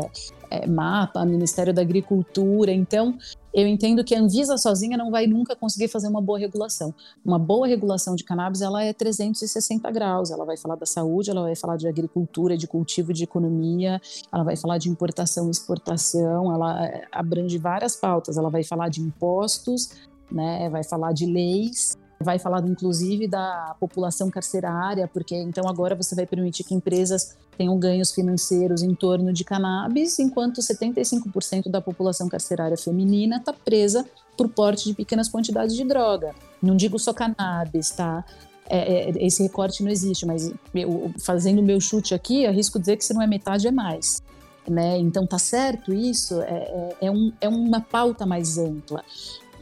[0.49, 2.71] é mapa, Ministério da Agricultura.
[2.71, 3.17] Então,
[3.53, 6.93] eu entendo que a Anvisa sozinha não vai nunca conseguir fazer uma boa regulação.
[7.23, 10.31] Uma boa regulação de cannabis, ela é 360 graus.
[10.31, 14.01] Ela vai falar da saúde, ela vai falar de agricultura, de cultivo, de economia,
[14.31, 18.37] ela vai falar de importação e exportação, ela é, abrange várias pautas.
[18.37, 19.89] Ela vai falar de impostos,
[20.31, 20.69] né?
[20.69, 26.25] Vai falar de leis, vai falar inclusive da população carcerária, porque então agora você vai
[26.25, 32.77] permitir que empresas tenham ganhos financeiros em torno de cannabis, enquanto 75% da população carcerária
[32.77, 34.05] feminina está presa
[34.37, 36.33] por porte de pequenas quantidades de droga.
[36.61, 38.25] Não digo só cannabis, tá?
[38.67, 42.97] É, é, esse recorte não existe, mas eu, fazendo o meu chute aqui, arrisco dizer
[42.97, 44.21] que se não é metade, é mais.
[44.67, 44.97] Né?
[44.97, 49.03] Então tá certo isso, é, é, é um, é uma pauta mais ampla.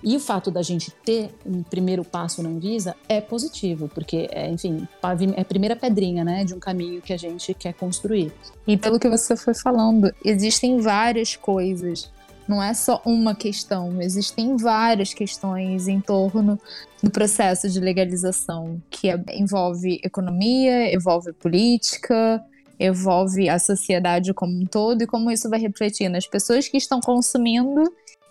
[0.03, 4.49] E o fato da gente ter um primeiro passo na Anvisa é positivo, porque, é,
[4.49, 4.87] enfim,
[5.35, 8.31] é a primeira pedrinha né, de um caminho que a gente quer construir.
[8.65, 12.11] E pelo que você foi falando, existem várias coisas.
[12.47, 16.59] Não é só uma questão, existem várias questões em torno
[17.01, 22.43] do processo de legalização, que é, envolve economia, envolve política,
[22.79, 26.99] envolve a sociedade como um todo e como isso vai refletir nas pessoas que estão
[26.99, 27.83] consumindo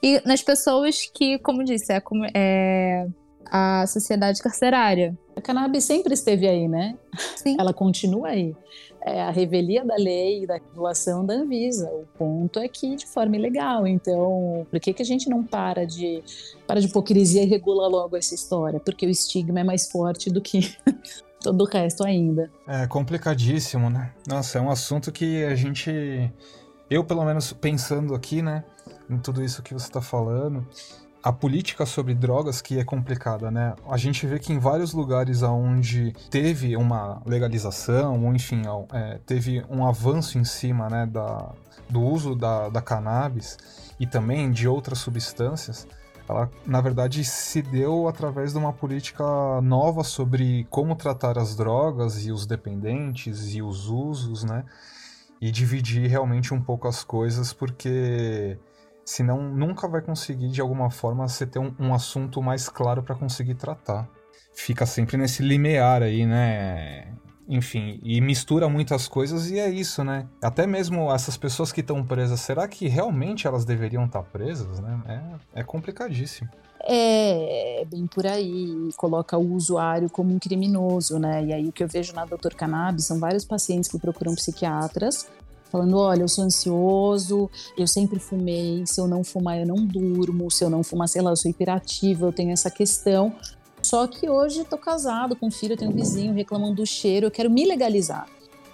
[0.02, 2.02] e nas pessoas que, como disse, é,
[2.34, 3.06] é
[3.50, 5.16] a sociedade carcerária.
[5.36, 6.96] A cannabis sempre esteve aí, né?
[7.36, 7.56] Sim.
[7.58, 8.54] Ela continua aí.
[9.02, 11.88] É a revelia da lei e da regulação da Anvisa.
[11.90, 13.86] O ponto é que de forma ilegal.
[13.86, 16.22] Então, por que, que a gente não para de
[16.66, 18.78] para de hipocrisia e regula logo essa história?
[18.78, 20.76] Porque o estigma é mais forte do que
[21.40, 22.50] todo o resto ainda.
[22.68, 24.12] É complicadíssimo, né?
[24.28, 26.30] Nossa, é um assunto que a gente
[26.90, 28.64] eu pelo menos pensando aqui, né?
[29.10, 30.66] Em tudo isso que você está falando,
[31.22, 33.74] a política sobre drogas que é complicada, né?
[33.88, 39.62] A gente vê que em vários lugares onde teve uma legalização, ou enfim, é, teve
[39.68, 41.52] um avanço em cima né, da,
[41.88, 43.58] do uso da, da cannabis
[43.98, 45.86] e também de outras substâncias,
[46.26, 49.24] ela na verdade se deu através de uma política
[49.60, 54.64] nova sobre como tratar as drogas e os dependentes e os usos, né?
[55.40, 58.58] E dividir realmente um pouco as coisas, porque
[59.10, 63.16] Senão, nunca vai conseguir, de alguma forma, você ter um, um assunto mais claro para
[63.16, 64.08] conseguir tratar.
[64.54, 67.12] Fica sempre nesse limiar aí, né?
[67.48, 70.28] Enfim, e mistura muitas coisas e é isso, né?
[70.40, 74.78] Até mesmo essas pessoas que estão presas, será que realmente elas deveriam estar tá presas,
[74.78, 75.02] né?
[75.54, 76.48] É, é complicadíssimo.
[76.84, 81.46] É, é, bem por aí, coloca o usuário como um criminoso, né?
[81.46, 85.26] E aí o que eu vejo na Doutor Cannabis são vários pacientes que procuram psiquiatras
[85.70, 90.50] falando: olha, eu sou ansioso, eu sempre fumei, se eu não fumar eu não durmo,
[90.50, 93.32] se eu não fumar, sei lá, eu sou hiperativa, eu tenho essa questão.
[93.82, 97.30] Só que hoje estou casado com filho, eu tenho um vizinho reclamando do cheiro, eu
[97.30, 98.26] quero me legalizar.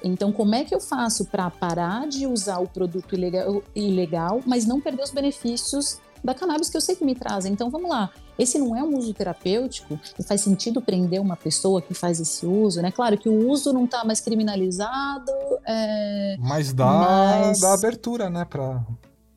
[0.03, 4.66] Então, como é que eu faço para parar de usar o produto ilegal, ilegal, mas
[4.66, 7.53] não perder os benefícios da cannabis que eu sei que me trazem?
[7.53, 8.11] Então, vamos lá.
[8.39, 12.45] Esse não é um uso terapêutico e faz sentido prender uma pessoa que faz esse
[12.45, 12.91] uso, né?
[12.91, 15.33] Claro que o uso não está mais criminalizado.
[15.64, 16.37] É...
[16.39, 17.61] Mas dá, mas...
[17.61, 18.85] dá abertura, né, para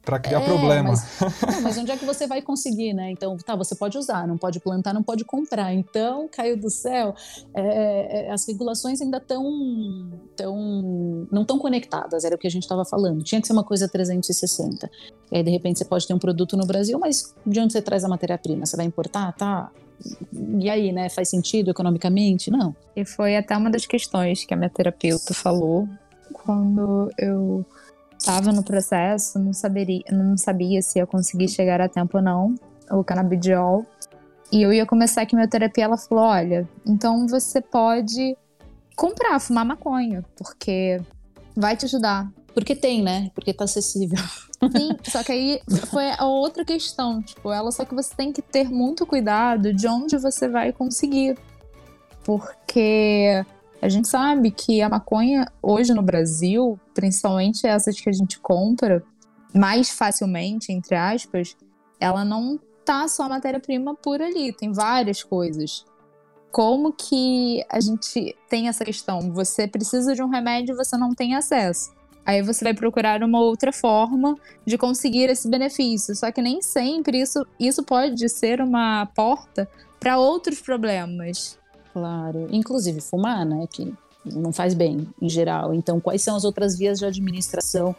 [0.04, 0.90] para criar é, problema.
[0.90, 1.20] Mas,
[1.56, 3.12] não, mas onde é que você vai conseguir, né?
[3.12, 5.74] Então, tá, você pode usar, não pode plantar, não pode comprar.
[5.74, 7.14] Então, caiu do céu.
[7.54, 9.44] É, é as regulações ainda estão
[10.36, 13.24] tão, não estão conectadas, era o que a gente estava falando.
[13.24, 14.90] Tinha que ser uma coisa 360.
[15.32, 17.82] E aí, de repente, você pode ter um produto no Brasil, mas de onde você
[17.82, 18.66] traz a matéria-prima?
[18.66, 19.34] Você vai importar?
[19.34, 19.70] Tá.
[20.60, 21.10] E aí, né?
[21.10, 22.50] Faz sentido economicamente?
[22.50, 22.76] Não.
[22.96, 25.88] E foi até uma das questões que a minha terapeuta falou
[26.34, 27.66] quando eu
[28.20, 32.54] estava no processo, não, saberia, não sabia se ia conseguir chegar a tempo ou não,
[32.92, 33.86] o canabidiol.
[34.52, 38.36] E eu ia começar a quimioterapia, ela falou, olha, então você pode
[38.96, 41.00] comprar, fumar maconha, porque
[41.56, 42.30] vai te ajudar.
[42.54, 43.32] Porque tem, né?
[43.34, 44.18] Porque tá acessível.
[44.76, 48.42] Sim, só que aí foi a outra questão, tipo, ela só que você tem que
[48.42, 51.38] ter muito cuidado de onde você vai conseguir.
[52.24, 53.46] Porque
[53.82, 59.04] a gente sabe que a maconha hoje no Brasil, principalmente essas que a gente compra
[59.54, 61.56] mais facilmente, entre aspas,
[62.00, 65.86] ela não tá só matéria-prima por ali, tem várias coisas.
[66.52, 69.32] Como que a gente tem essa questão?
[69.34, 71.92] Você precisa de um remédio e você não tem acesso.
[72.26, 76.16] Aí você vai procurar uma outra forma de conseguir esse benefício.
[76.16, 79.70] Só que nem sempre isso, isso pode ser uma porta
[80.00, 81.59] para outros problemas.
[81.94, 82.48] Claro.
[82.52, 83.68] Inclusive fumar, né?
[83.72, 83.94] Que
[84.26, 85.74] não faz bem em geral.
[85.74, 87.96] Então, quais são as outras vias de administração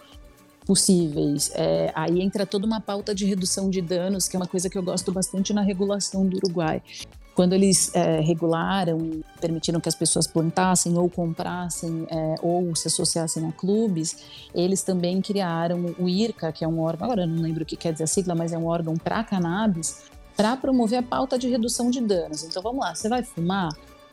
[0.71, 1.51] possíveis.
[1.55, 4.79] É, aí entra toda uma pauta de redução de danos, que é uma coisa que
[4.79, 6.81] eu gosto bastante na regulação do Uruguai.
[7.35, 13.49] Quando eles é, regularam, permitiram que as pessoas plantassem ou comprassem é, ou se associassem
[13.49, 14.19] a clubes,
[14.55, 17.77] eles também criaram o IRCA, que é um órgão, agora eu não lembro o que
[17.77, 20.03] quer dizer a sigla, mas é um órgão para cannabis,
[20.41, 22.43] para promover a pauta de redução de danos.
[22.45, 23.69] Então vamos lá, você vai fumar?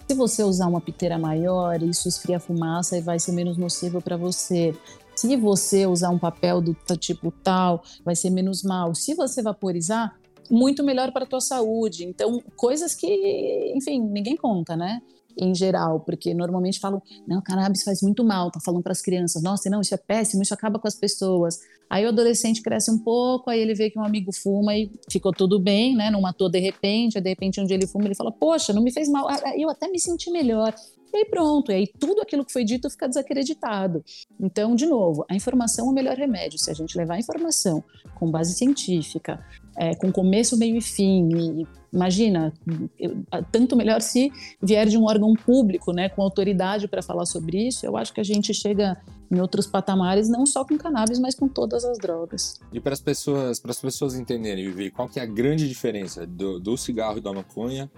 [0.05, 4.01] Se você usar uma piteira maior, isso esfria a fumaça e vai ser menos nocivo
[4.01, 4.75] para você.
[5.15, 8.93] Se você usar um papel do tipo tal, vai ser menos mal.
[8.93, 10.19] Se você vaporizar,
[10.51, 12.03] muito melhor para a tua saúde.
[12.03, 15.01] Então, coisas que, enfim, ninguém conta, né?
[15.39, 19.43] Em geral, porque normalmente falam, não, cannabis faz muito mal, tá falando para as crianças,
[19.43, 21.59] nossa, não, isso é péssimo, isso acaba com as pessoas.
[21.89, 25.31] Aí o adolescente cresce um pouco, aí ele vê que um amigo fuma e ficou
[25.31, 26.09] tudo bem, né?
[26.09, 28.81] Não matou de repente, aí de repente um dia ele fuma ele fala, poxa, não
[28.81, 30.73] me fez mal, eu até me senti melhor.
[31.13, 34.03] E aí pronto, e aí tudo aquilo que foi dito fica desacreditado.
[34.39, 36.59] Então, de novo, a informação é o melhor remédio.
[36.59, 37.83] Se a gente levar a informação
[38.15, 39.43] com base científica,
[39.77, 42.53] é, com começo, meio e fim, e imagina,
[42.99, 47.67] eu, tanto melhor se vier de um órgão público, né, com autoridade para falar sobre
[47.67, 48.97] isso, eu acho que a gente chega
[49.31, 52.59] em outros patamares, não só com cannabis, mas com todas as drogas.
[52.71, 56.25] E para as pessoas, para as pessoas entenderem, Vivi, qual que é a grande diferença
[56.25, 57.91] do, do cigarro e da maconha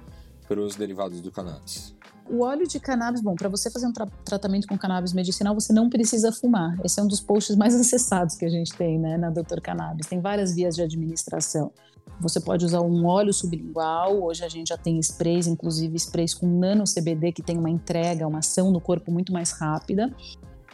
[0.47, 1.95] para os derivados do cannabis?
[2.29, 5.73] O óleo de cannabis, bom, para você fazer um tra tratamento com cannabis medicinal, você
[5.73, 6.77] não precisa fumar.
[6.83, 10.05] Esse é um dos posts mais acessados que a gente tem, né, na Doutor Cannabis.
[10.05, 11.71] Tem várias vias de administração.
[12.19, 16.47] Você pode usar um óleo sublingual, hoje a gente já tem sprays, inclusive sprays com
[16.47, 20.13] nano CBD que tem uma entrega, uma ação no corpo muito mais rápida.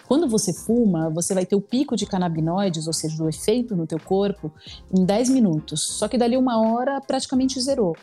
[0.07, 3.87] Quando você fuma, você vai ter o pico de canabinoides, ou seja, o efeito no
[3.87, 4.51] teu corpo,
[4.93, 5.81] em 10 minutos.
[5.81, 7.95] Só que dali uma hora praticamente zerou.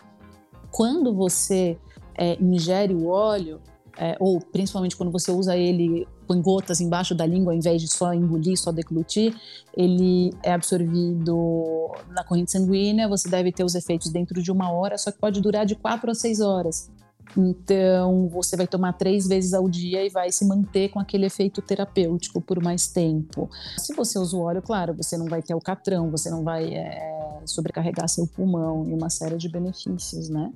[0.71, 1.79] Quando você
[2.17, 3.61] é, ingere o óleo,
[3.97, 7.89] é, ou principalmente quando você usa ele põe gotas embaixo da língua ao invés de
[7.89, 9.35] só engolir, só deglutir,
[9.77, 14.97] ele é absorvido na corrente sanguínea, você deve ter os efeitos dentro de uma hora,
[14.97, 16.91] só que pode durar de quatro a seis horas.
[17.37, 21.63] Então, você vai tomar três vezes ao dia e vai se manter com aquele efeito
[21.63, 23.49] terapêutico por mais tempo.
[23.79, 26.75] Se você usa o óleo, claro, você não vai ter o catrão, você não vai
[26.75, 30.53] é, sobrecarregar seu pulmão e uma série de benefícios, né?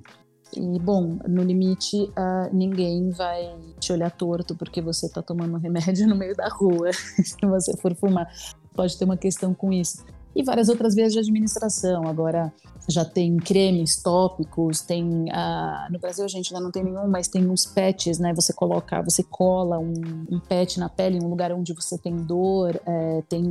[0.55, 6.07] E, bom, no limite, uh, ninguém vai te olhar torto porque você está tomando remédio
[6.07, 6.91] no meio da rua.
[6.93, 8.27] Se você for fumar,
[8.75, 10.05] pode ter uma questão com isso
[10.37, 12.07] e várias outras vias de administração.
[12.07, 12.53] Agora
[12.87, 17.27] já tem cremes tópicos, tem uh, no Brasil a gente ainda não tem nenhum, mas
[17.27, 18.33] tem uns patches, né?
[18.35, 19.93] Você coloca, você cola um,
[20.31, 23.43] um patch na pele em um lugar onde você tem dor, é, tem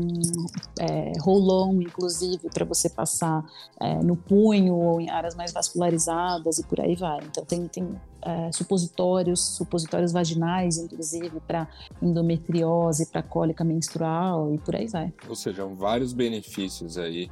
[0.79, 3.45] é, roll-on, inclusive, para você passar
[3.81, 7.19] é, no punho ou em áreas mais vascularizadas e por aí vai.
[7.25, 11.69] Então tem, tem é, supositórios, supositórios vaginais, inclusive, para
[12.03, 15.13] endometriose, para cólica menstrual e por aí vai.
[15.29, 17.31] Ou seja, vários benefícios aí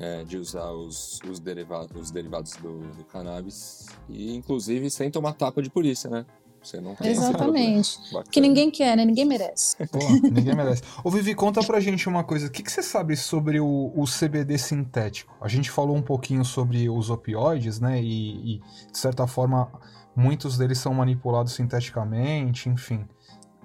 [0.00, 5.32] é, de usar os, os, derivados, os derivados do, do, cannabis e, inclusive, sem tomar
[5.34, 6.26] tapa de polícia, né?
[6.60, 7.96] Você não tem Exatamente.
[8.28, 9.04] Que ninguém quer, né?
[9.04, 9.76] Ninguém merece.
[9.86, 10.82] Pô, ninguém merece.
[11.04, 12.48] Ô, Vivi, conta pra gente uma coisa.
[12.48, 15.32] O que, que você sabe sobre o, o, CBD sintético?
[15.40, 18.02] A gente falou um pouquinho sobre os opioides, né?
[18.02, 18.60] E, e
[18.90, 19.70] de certa forma,
[20.16, 23.06] Muitos deles são manipulados sinteticamente, enfim.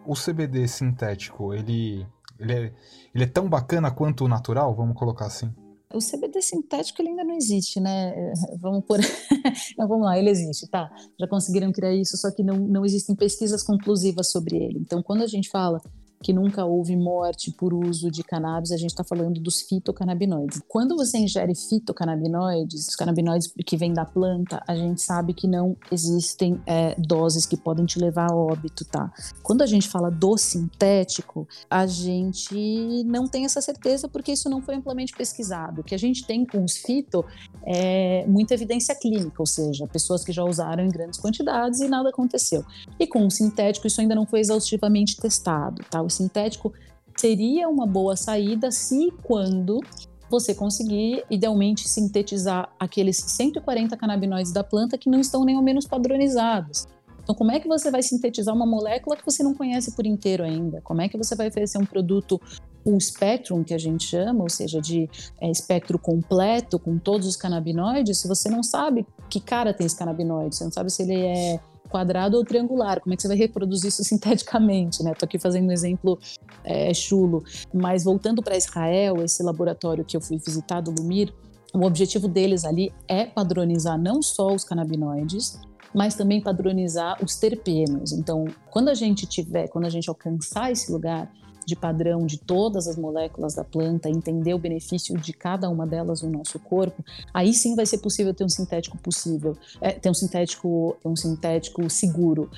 [0.05, 2.05] O CBD sintético, ele,
[2.37, 2.73] ele, é,
[3.15, 5.53] ele é tão bacana quanto o natural, vamos colocar assim?
[5.93, 8.13] O CBD sintético ele ainda não existe, né?
[8.59, 8.99] Vamos por.
[9.77, 10.89] não, vamos lá, ele existe, tá?
[11.19, 14.79] Já conseguiram criar isso, só que não, não existem pesquisas conclusivas sobre ele.
[14.79, 15.81] Então, quando a gente fala
[16.21, 20.61] que nunca houve morte por uso de cannabis, a gente está falando dos fitocannabinoides.
[20.67, 25.75] Quando você ingere fitocannabinoides, os canabinoides que vêm da planta, a gente sabe que não
[25.91, 29.11] existem é, doses que podem te levar a óbito, tá?
[29.41, 34.61] Quando a gente fala do sintético, a gente não tem essa certeza porque isso não
[34.61, 35.81] foi amplamente pesquisado.
[35.81, 37.25] O que a gente tem com os fito
[37.65, 42.09] é muita evidência clínica, ou seja, pessoas que já usaram em grandes quantidades e nada
[42.09, 42.63] aconteceu.
[42.99, 46.01] E com o sintético, isso ainda não foi exaustivamente testado, tá?
[46.11, 46.73] Sintético
[47.15, 49.81] seria uma boa saída se quando
[50.29, 55.85] você conseguir, idealmente, sintetizar aqueles 140 canabinoides da planta que não estão nem ao menos
[55.85, 56.87] padronizados.
[57.21, 60.43] Então, como é que você vai sintetizar uma molécula que você não conhece por inteiro
[60.43, 60.81] ainda?
[60.81, 62.41] Como é que você vai oferecer um produto
[62.83, 65.07] full spectrum, que a gente chama, ou seja, de
[65.39, 69.95] é, espectro completo com todos os canabinoides, se você não sabe que cara tem esse
[69.95, 71.59] canabinoide, você não sabe se ele é
[71.91, 75.13] quadrado ou triangular, como é que você vai reproduzir isso sinteticamente, né?
[75.13, 76.17] Tô aqui fazendo um exemplo
[76.63, 81.33] é, chulo, mas voltando para Israel, esse laboratório que eu fui visitar do Lumir,
[81.73, 85.59] o objetivo deles ali é padronizar não só os canabinoides,
[85.93, 88.11] mas também padronizar os terpenos.
[88.11, 91.31] Então, quando a gente tiver, quando a gente alcançar esse lugar
[91.71, 96.21] de padrão de todas as moléculas da planta, entender o benefício de cada uma delas
[96.21, 97.01] no nosso corpo,
[97.33, 101.89] aí sim vai ser possível ter um sintético possível, é, ter um sintético, um sintético
[101.89, 102.51] seguro.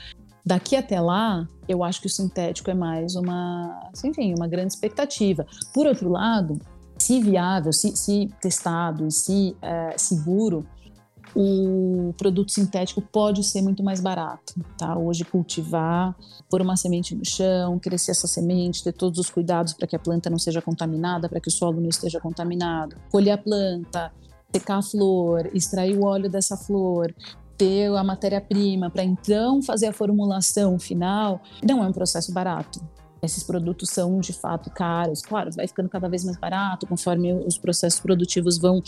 [0.43, 5.45] Daqui até lá, eu acho que o sintético é mais uma, enfim, uma grande expectativa.
[5.71, 6.59] Por outro lado,
[6.97, 10.65] se viável, se, se testado e se é, seguro,
[11.35, 14.97] o produto sintético pode ser muito mais barato, tá?
[14.97, 16.15] Hoje cultivar,
[16.49, 19.99] pôr uma semente no chão, crescer essa semente, ter todos os cuidados para que a
[19.99, 24.11] planta não seja contaminada, para que o solo não esteja contaminado, colher a planta,
[24.53, 27.13] secar a flor, extrair o óleo dessa flor,
[27.57, 32.79] ter a matéria-prima para então fazer a formulação final, não é um processo barato.
[33.23, 37.57] Esses produtos são de fato caros, claro, vai ficando cada vez mais barato conforme os
[37.57, 38.81] processos produtivos vão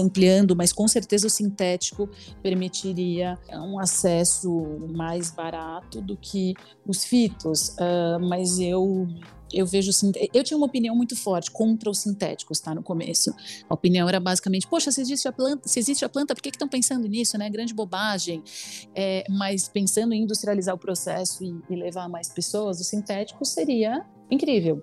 [0.00, 2.08] ampliando, mas com certeza o sintético
[2.42, 4.50] permitiria um acesso
[4.94, 6.54] mais barato do que
[6.86, 7.70] os fitos.
[7.70, 9.06] Uh, mas eu
[9.52, 9.90] eu vejo
[10.34, 12.74] eu tinha uma opinião muito forte contra os sintéticos, tá?
[12.74, 13.34] No começo,
[13.68, 16.50] a opinião era basicamente, poxa, se existe a planta, se existe a planta, por que
[16.50, 17.48] estão pensando nisso, né?
[17.48, 18.42] Grande bobagem.
[18.94, 24.04] É, mas pensando em industrializar o processo e, e levar mais pessoas, o sintético seria
[24.30, 24.82] incrível.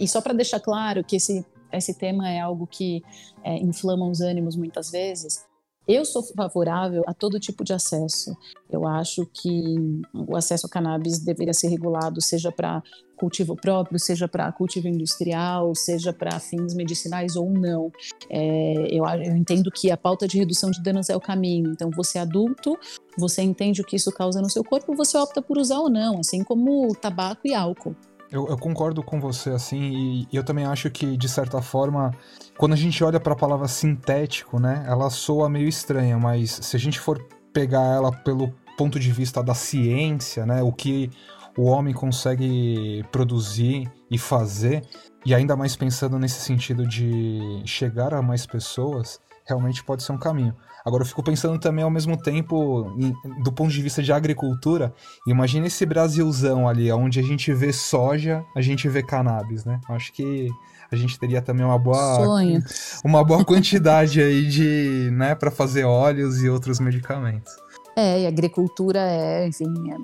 [0.00, 3.02] E só para deixar claro que esse esse tema é algo que
[3.44, 5.46] é, inflama os ânimos muitas vezes.
[5.88, 8.36] Eu sou favorável a todo tipo de acesso.
[8.70, 9.74] Eu acho que
[10.12, 12.82] o acesso ao cannabis deveria ser regulado, seja para
[13.16, 17.90] cultivo próprio, seja para cultivo industrial, seja para fins medicinais ou não.
[18.28, 21.72] É, eu, eu, entendo que a pauta de redução de danos é o caminho.
[21.72, 22.78] Então, você é adulto,
[23.18, 26.20] você entende o que isso causa no seu corpo, você opta por usar ou não,
[26.20, 27.96] assim como tabaco e álcool.
[28.30, 32.12] Eu, eu, concordo com você, assim, e, eu também acho que, de certa forma,
[32.58, 36.76] quando a gente olha para a palavra sintético, né, ela soa meio estranha, mas se
[36.76, 37.22] a gente for
[37.52, 41.10] pegar ela pelo ponto de vista da ciência, né, o que
[41.56, 44.82] o homem consegue produzir e fazer,
[45.24, 49.18] e ainda mais pensando nesse sentido de chegar a mais pessoas,
[49.48, 50.54] realmente pode ser um caminho.
[50.84, 54.92] Agora eu fico pensando também ao mesmo tempo, em, do ponto de vista de agricultura,
[55.26, 59.80] imagina esse Brasilzão ali, onde a gente vê soja, a gente vê cannabis, né?
[59.88, 60.48] Acho que
[60.90, 62.62] a gente teria também uma boa Sonho.
[63.04, 67.52] uma boa quantidade aí de, né, para fazer óleos e outros medicamentos.
[67.94, 69.96] É, e agricultura é, enfim, é,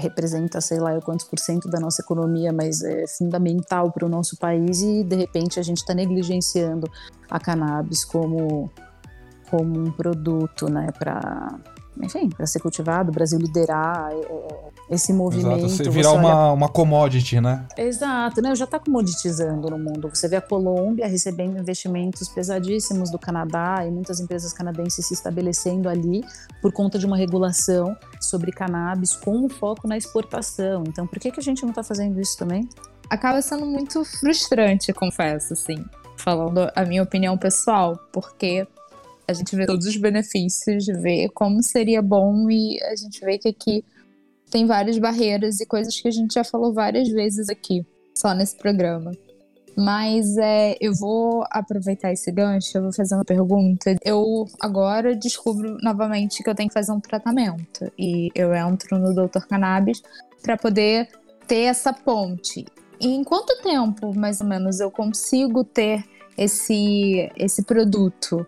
[0.00, 4.36] representa, sei lá, quantos por cento da nossa economia, mas é fundamental para o nosso
[4.36, 6.90] país e de repente a gente está negligenciando
[7.30, 8.70] a cannabis como
[9.50, 11.58] como um produto, né, para
[12.02, 15.64] enfim, para ser cultivado, o Brasil liderar é, é, esse movimento.
[15.64, 16.52] Exato, você virar uma, olha...
[16.52, 17.66] uma commodity, né?
[17.76, 18.54] Exato, né?
[18.54, 20.08] Já está comoditizando no mundo.
[20.08, 25.88] Você vê a Colômbia recebendo investimentos pesadíssimos do Canadá e muitas empresas canadenses se estabelecendo
[25.88, 26.24] ali
[26.62, 30.84] por conta de uma regulação sobre cannabis com foco na exportação.
[30.86, 32.68] Então, por que, que a gente não está fazendo isso também?
[33.08, 35.84] Acaba sendo muito frustrante, confesso, assim,
[36.16, 38.66] falando a minha opinião pessoal, porque
[39.30, 43.48] a gente vê todos os benefícios, vê como seria bom e a gente vê que
[43.48, 43.84] aqui
[44.50, 48.56] tem várias barreiras e coisas que a gente já falou várias vezes aqui, só nesse
[48.56, 49.12] programa.
[49.76, 53.96] Mas é, eu vou aproveitar esse gancho, eu vou fazer uma pergunta.
[54.04, 57.90] Eu agora descubro novamente que eu tenho que fazer um tratamento.
[57.96, 59.46] E eu entro no Dr.
[59.48, 60.02] Cannabis
[60.42, 61.08] para poder
[61.46, 62.66] ter essa ponte.
[63.00, 66.04] E em quanto tempo, mais ou menos, eu consigo ter
[66.36, 68.46] esse, esse produto?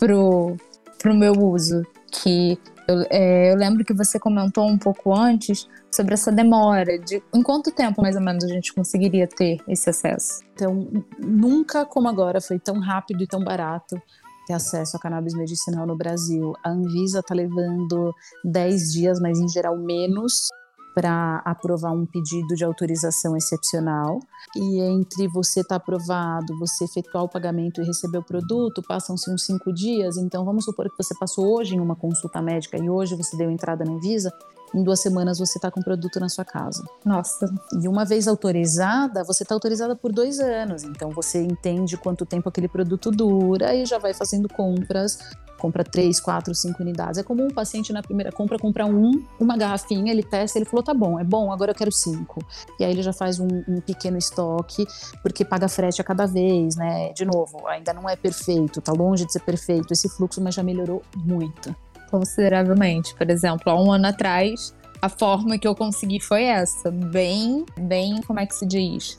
[0.00, 0.56] Pro,
[0.98, 1.82] pro meu uso.
[2.10, 7.22] Que eu, é, eu lembro que você comentou um pouco antes sobre essa demora, de
[7.34, 10.42] em quanto tempo mais ou menos a gente conseguiria ter esse acesso?
[10.54, 10.88] Então,
[11.18, 14.00] nunca como agora foi tão rápido e tão barato
[14.46, 16.54] ter acesso a cannabis medicinal no Brasil.
[16.64, 18.12] A Anvisa está levando
[18.44, 20.48] 10 dias, mas em geral menos,
[20.94, 24.20] para aprovar um pedido de autorização excepcional.
[24.56, 29.30] E entre você estar tá aprovado, você efetuar o pagamento e receber o produto, passam-se
[29.32, 30.16] uns cinco dias.
[30.16, 33.50] Então, vamos supor que você passou hoje em uma consulta médica e hoje você deu
[33.50, 34.32] entrada na Anvisa.
[34.74, 36.84] Em duas semanas você está com o produto na sua casa.
[37.04, 37.52] Nossa.
[37.82, 40.84] E uma vez autorizada, você está autorizada por dois anos.
[40.84, 45.18] Então você entende quanto tempo aquele produto dura e já vai fazendo compras
[45.60, 47.18] compra três, quatro, cinco unidades.
[47.18, 50.82] É comum um paciente na primeira compra comprar um, uma garrafinha, ele testa, ele falou,
[50.82, 52.42] tá bom, é bom, agora eu quero cinco.
[52.78, 54.86] E aí ele já faz um, um pequeno estoque,
[55.22, 57.12] porque paga frete a cada vez, né?
[57.12, 60.62] De novo, ainda não é perfeito, tá longe de ser perfeito esse fluxo, mas já
[60.62, 61.76] melhorou muito.
[62.10, 63.14] Consideravelmente.
[63.14, 68.20] Por exemplo, há um ano atrás, a forma que eu consegui foi essa, bem, bem,
[68.22, 69.18] como é que se diz?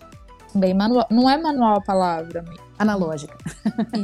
[0.53, 2.43] Bem manual, não é manual a palavra,
[2.77, 3.37] analógica.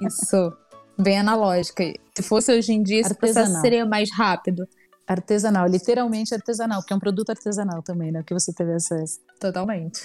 [0.08, 0.54] Isso
[0.98, 1.84] bem analógica.
[2.16, 4.68] Se fosse hoje em dia, esse processo seria mais rápido.
[5.08, 8.24] Artesanal, literalmente artesanal, porque é um produto artesanal também, né?
[8.26, 9.20] Que você teve acesso.
[9.40, 10.02] Totalmente.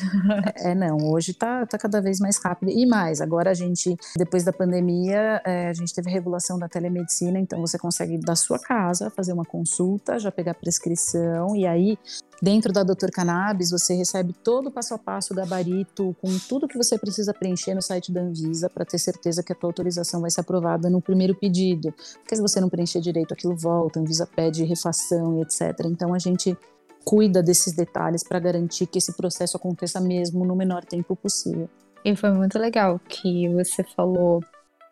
[0.57, 2.70] é, não, hoje tá, tá cada vez mais rápido.
[2.70, 7.38] E mais, agora a gente, depois da pandemia, é, a gente teve regulação da telemedicina,
[7.38, 11.98] então você consegue da sua casa fazer uma consulta, já pegar prescrição, e aí
[12.43, 16.66] Dentro da Doutor Cannabis, você recebe todo o passo a passo, o gabarito, com tudo
[16.66, 20.20] que você precisa preencher no site da Anvisa para ter certeza que a tua autorização
[20.20, 21.95] vai ser aprovada no primeiro pedido.
[22.14, 25.86] Porque se você não preencher direito, aquilo volta, a Anvisa pede refação e etc.
[25.86, 26.59] Então a gente
[27.05, 31.70] cuida desses detalhes para garantir que esse processo aconteça mesmo no menor tempo possível.
[32.05, 34.40] E foi muito legal que você falou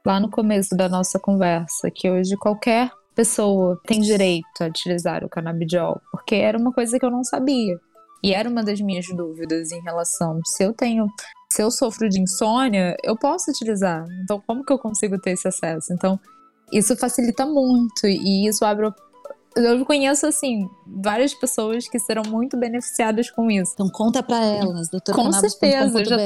[0.07, 5.28] lá no começo da nossa conversa que hoje qualquer pessoa tem direito a utilizar o
[5.28, 7.78] canabidiol, porque era uma coisa que eu não sabia.
[8.22, 11.06] E era uma das minhas dúvidas em relação se eu tenho,
[11.52, 14.06] se eu sofro de insônia, eu posso utilizar.
[14.22, 15.92] Então, como que eu consigo ter esse acesso?
[15.92, 16.18] Então,
[16.72, 18.90] isso facilita muito e isso abre
[19.56, 23.72] eu conheço, assim, várias pessoas que serão muito beneficiadas com isso.
[23.74, 26.04] Então conta para elas, doutor Com certeza.
[26.04, 26.16] Já,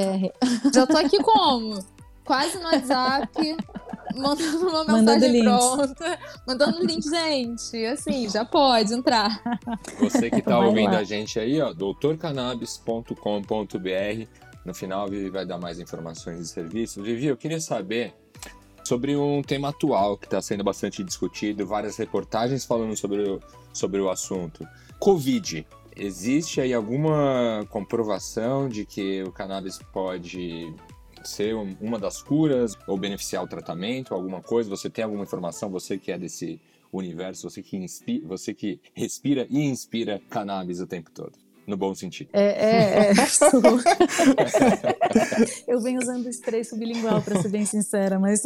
[0.72, 1.82] já tô aqui como?
[2.22, 3.30] Quase no WhatsApp,
[4.16, 7.84] mandando uma mensagem pronta, mandando um link, gente.
[7.86, 9.42] Assim, já pode entrar.
[9.98, 10.98] Você que tá ouvindo lá.
[10.98, 14.28] a gente aí, ó, doutorcannabis.com.br.
[14.64, 17.02] No final, a Vivi vai dar mais informações de serviço.
[17.02, 18.14] Vivi, eu queria saber
[18.84, 23.40] sobre um tema atual que está sendo bastante discutido, várias reportagens falando sobre o,
[23.72, 24.66] sobre o assunto.
[24.98, 25.66] Covid.
[25.96, 30.74] Existe aí alguma comprovação de que o cannabis pode
[31.28, 34.70] ser uma das curas ou beneficiar o tratamento, alguma coisa?
[34.70, 35.70] Você tem alguma informação?
[35.70, 36.60] Você que é desse
[36.92, 41.44] universo, você que, inspira, você que respira e inspira cannabis o tempo todo.
[41.66, 42.28] No bom sentido.
[42.34, 43.14] É, é, é
[45.66, 48.42] Eu venho usando spray sublingual, para ser bem sincera, mas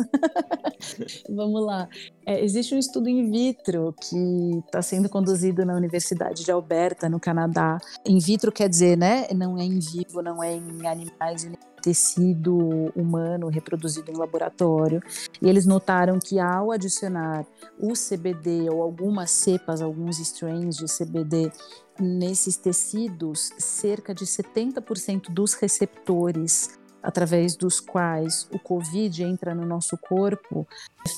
[1.29, 1.89] vamos lá.
[2.25, 7.19] É, existe um estudo in vitro que está sendo conduzido na Universidade de Alberta, no
[7.19, 7.79] Canadá.
[8.07, 9.27] In vitro quer dizer, né?
[9.35, 11.45] Não é em vivo, não é em animais,
[11.89, 15.03] tecido humano reproduzido em laboratório,
[15.41, 17.47] e eles notaram que ao adicionar
[17.79, 21.51] o CBD ou algumas cepas, alguns strains de CBD
[21.99, 29.97] nesses tecidos, cerca de 70% dos receptores através dos quais o Covid entra no nosso
[29.97, 30.69] corpo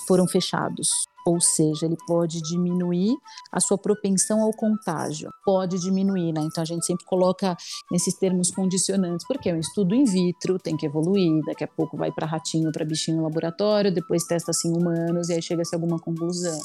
[0.06, 0.88] foram fechados
[1.26, 3.14] ou seja, ele pode diminuir
[3.52, 6.40] a sua propensão ao contágio, pode diminuir, né?
[6.42, 7.56] Então a gente sempre coloca
[7.90, 11.96] nesses termos condicionantes, porque é um estudo in vitro, tem que evoluir, daqui a pouco
[11.96, 15.78] vai para ratinho, para bichinho no laboratório, depois testa assim humanos e aí chega-se a
[15.78, 16.58] alguma conclusão.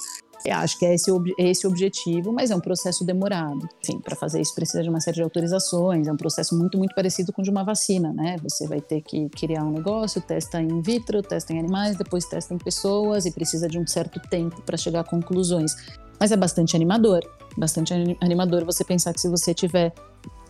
[0.45, 3.67] Eu acho que é esse, é esse objetivo, mas é um processo demorado.
[3.83, 6.93] Enfim, para fazer isso precisa de uma série de autorizações, é um processo muito, muito
[6.93, 8.35] parecido com o de uma vacina, né?
[8.43, 12.53] Você vai ter que criar um negócio, testa in vitro, testa em animais, depois testa
[12.53, 15.73] em pessoas e precisa de um certo tempo para chegar a conclusões.
[16.19, 17.21] Mas é bastante animador,
[17.57, 17.91] bastante
[18.21, 19.93] animador você pensar que se você tiver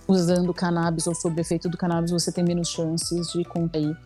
[0.10, 3.98] usando cannabis ou sob efeito do cannabis, você tem menos chances de contrair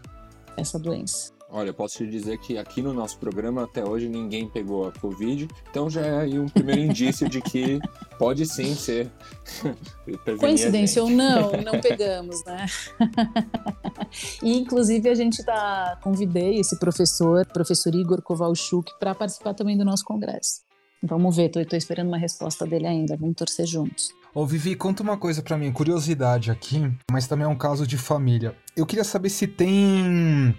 [0.56, 1.39] essa doença.
[1.52, 4.92] Olha, eu posso te dizer que aqui no nosso programa até hoje ninguém pegou a
[4.92, 7.80] Covid, então já é aí um primeiro indício de que
[8.20, 9.10] pode sim ser.
[10.40, 12.68] Coincidência ou não, não pegamos, né?
[14.44, 19.84] e inclusive a gente tá convidei esse professor, professor Igor Kowalchuk, para participar também do
[19.84, 20.62] nosso congresso.
[21.02, 24.10] Vamos ver, tô, tô esperando uma resposta dele ainda, vamos torcer juntos.
[24.36, 27.98] Ô Vivi, conta uma coisa para mim, curiosidade aqui, mas também é um caso de
[27.98, 28.56] família.
[28.78, 30.56] Eu queria saber se tem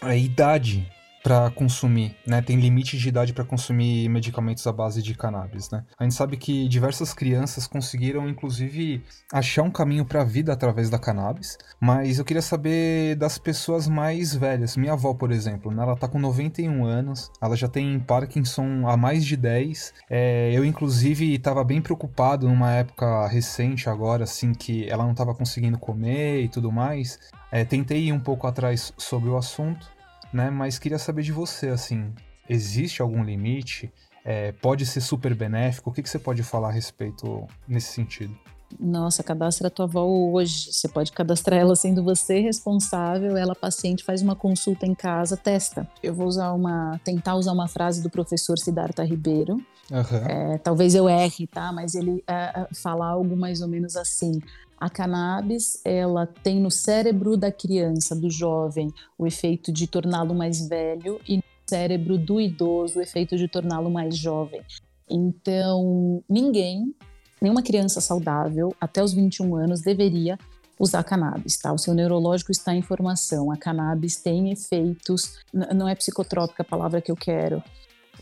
[0.00, 0.88] a idade
[1.22, 2.40] para consumir, né?
[2.40, 5.84] Tem limite de idade para consumir medicamentos à base de cannabis, né?
[5.98, 10.88] A gente sabe que diversas crianças conseguiram, inclusive, achar um caminho para a vida através
[10.88, 14.76] da cannabis, mas eu queria saber das pessoas mais velhas.
[14.76, 15.82] Minha avó, por exemplo, né?
[15.82, 19.94] ela tá com 91 anos, ela já tem Parkinson há mais de 10.
[20.08, 25.34] É, eu, inclusive, estava bem preocupado numa época recente agora, assim, que ela não estava
[25.34, 27.18] conseguindo comer e tudo mais.
[27.50, 29.88] É, tentei ir um pouco atrás sobre o assunto,
[30.32, 30.50] né?
[30.50, 32.12] Mas queria saber de você, assim,
[32.48, 33.92] existe algum limite?
[34.24, 35.90] É, pode ser super benéfico?
[35.90, 38.36] O que, que você pode falar a respeito nesse sentido?
[38.78, 40.72] Nossa, cadastra a tua avó hoje.
[40.72, 43.36] Você pode cadastrar ela sendo você responsável.
[43.36, 45.88] Ela, paciente, faz uma consulta em casa, testa.
[46.02, 49.54] Eu vou usar uma, tentar usar uma frase do professor Siddhartha Ribeiro.
[49.90, 50.26] Uhum.
[50.28, 51.72] É, talvez eu erre, tá?
[51.72, 54.42] Mas ele é, é fala algo mais ou menos assim:
[54.80, 60.68] a cannabis, ela tem no cérebro da criança, do jovem, o efeito de torná-lo mais
[60.68, 64.62] velho e no cérebro do idoso o efeito de torná-lo mais jovem.
[65.10, 66.94] Então, ninguém,
[67.40, 70.38] nenhuma criança saudável até os 21 anos deveria
[70.78, 71.72] usar cannabis, tá?
[71.72, 73.50] O seu neurológico está em formação.
[73.50, 77.62] A cannabis tem efeitos, não é psicotrópica a palavra que eu quero,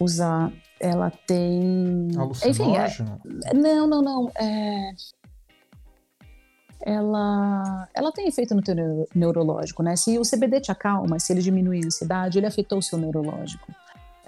[0.00, 0.50] usar.
[0.78, 2.08] Ela tem.
[2.46, 3.54] Enfim, é...
[3.54, 4.30] não, não, não.
[4.38, 4.92] É
[6.82, 8.74] ela, ela tem efeito no teu
[9.14, 9.96] neurológico, né?
[9.96, 13.72] Se o CBD te acalma, se ele diminui a ansiedade, ele afetou o seu neurológico.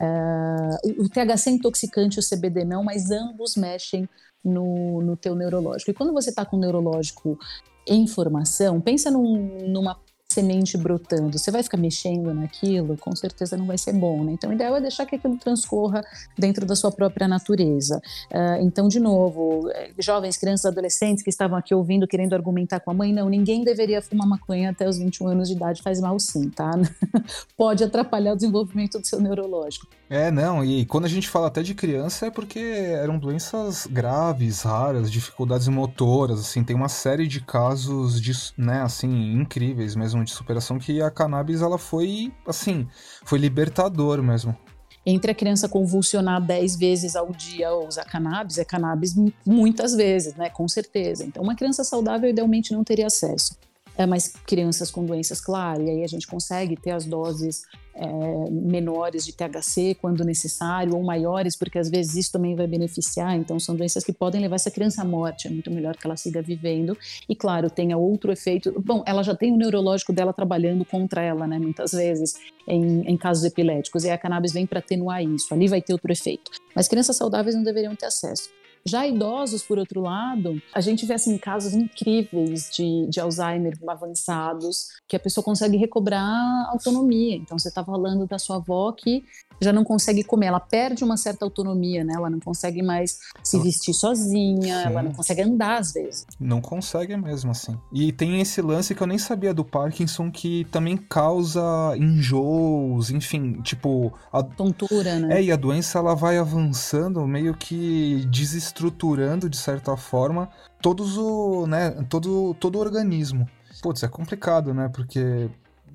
[0.00, 4.08] Uh, o, o THC é intoxicante, o CBD não, mas ambos mexem
[4.44, 5.90] no, no teu neurológico.
[5.90, 7.38] E quando você está com o neurológico
[7.86, 9.98] em formação, pensa num, numa
[10.38, 14.32] semente brotando, você vai ficar mexendo naquilo, com certeza não vai ser bom, né?
[14.32, 16.00] Então, o ideal é deixar que aquilo transcorra
[16.38, 18.00] dentro da sua própria natureza.
[18.30, 22.92] Uh, então, de novo, eh, jovens, crianças, adolescentes que estavam aqui ouvindo, querendo argumentar com
[22.92, 26.18] a mãe, não, ninguém deveria fumar maconha até os 21 anos de idade, faz mal
[26.20, 26.70] sim, tá?
[27.56, 29.88] Pode atrapalhar o desenvolvimento do seu neurológico.
[30.10, 34.62] É, não, e quando a gente fala até de criança é porque eram doenças graves,
[34.62, 40.34] raras, dificuldades motoras, assim, tem uma série de casos de, né, assim, incríveis mesmo de
[40.34, 42.86] superação que a cannabis ela foi, assim,
[43.24, 44.56] foi libertador mesmo.
[45.04, 49.14] Entre a criança convulsionar 10 vezes ao dia ou usar cannabis, é cannabis
[49.46, 51.24] muitas vezes, né, com certeza.
[51.24, 53.56] Então, uma criança saudável idealmente não teria acesso.
[53.96, 57.62] É, mas crianças com doenças, claro, e aí a gente consegue ter as doses
[57.98, 63.36] é, menores de THC quando necessário, ou maiores, porque às vezes isso também vai beneficiar.
[63.36, 65.48] Então, são doenças que podem levar essa criança à morte.
[65.48, 66.96] É muito melhor que ela siga vivendo.
[67.28, 68.72] E, claro, tenha outro efeito.
[68.80, 71.58] Bom, ela já tem o neurológico dela trabalhando contra ela, né?
[71.58, 72.34] Muitas vezes,
[72.66, 74.04] em, em casos epiléticos.
[74.04, 75.52] E a cannabis vem para atenuar isso.
[75.52, 76.50] Ali vai ter outro efeito.
[76.74, 78.50] Mas crianças saudáveis não deveriam ter acesso.
[78.84, 84.88] Já idosos, por outro lado, a gente vê assim, casos incríveis de, de Alzheimer avançados,
[85.06, 87.36] que a pessoa consegue recobrar autonomia.
[87.36, 89.24] Então, você está falando da sua avó que
[89.60, 92.14] já não consegue comer, ela perde uma certa autonomia, né?
[92.14, 94.88] Ela não consegue mais se vestir sozinha, Sim.
[94.88, 96.26] ela não consegue andar às vezes.
[96.38, 97.78] Não consegue mesmo, assim.
[97.92, 101.60] E tem esse lance que eu nem sabia do Parkinson que também causa
[101.96, 104.12] enjoos, enfim, tipo...
[104.32, 104.42] A...
[104.42, 105.38] Tontura, né?
[105.38, 110.48] É, e a doença ela vai avançando, meio que desestruturando, de certa forma,
[110.80, 113.48] todos o, né, todo, todo o organismo.
[113.82, 114.90] Putz, é complicado, né?
[114.92, 115.48] Porque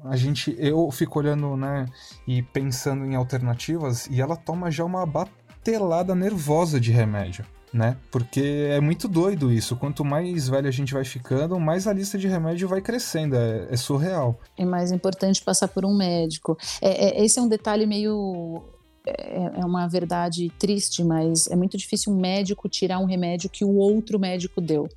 [0.03, 1.85] a gente, eu fico olhando, né,
[2.27, 7.45] e pensando em alternativas, e ela toma já uma batelada nervosa de remédio.
[7.73, 7.97] Né?
[8.11, 9.75] Porque é muito doido isso.
[9.75, 13.35] Quanto mais velho a gente vai ficando, mais a lista de remédio vai crescendo.
[13.35, 14.39] É, é surreal.
[14.55, 16.55] É mais importante passar por um médico.
[16.79, 18.61] É, é, esse é um detalhe meio
[19.07, 23.65] é, é uma verdade triste, mas é muito difícil um médico tirar um remédio que
[23.65, 24.87] o outro médico deu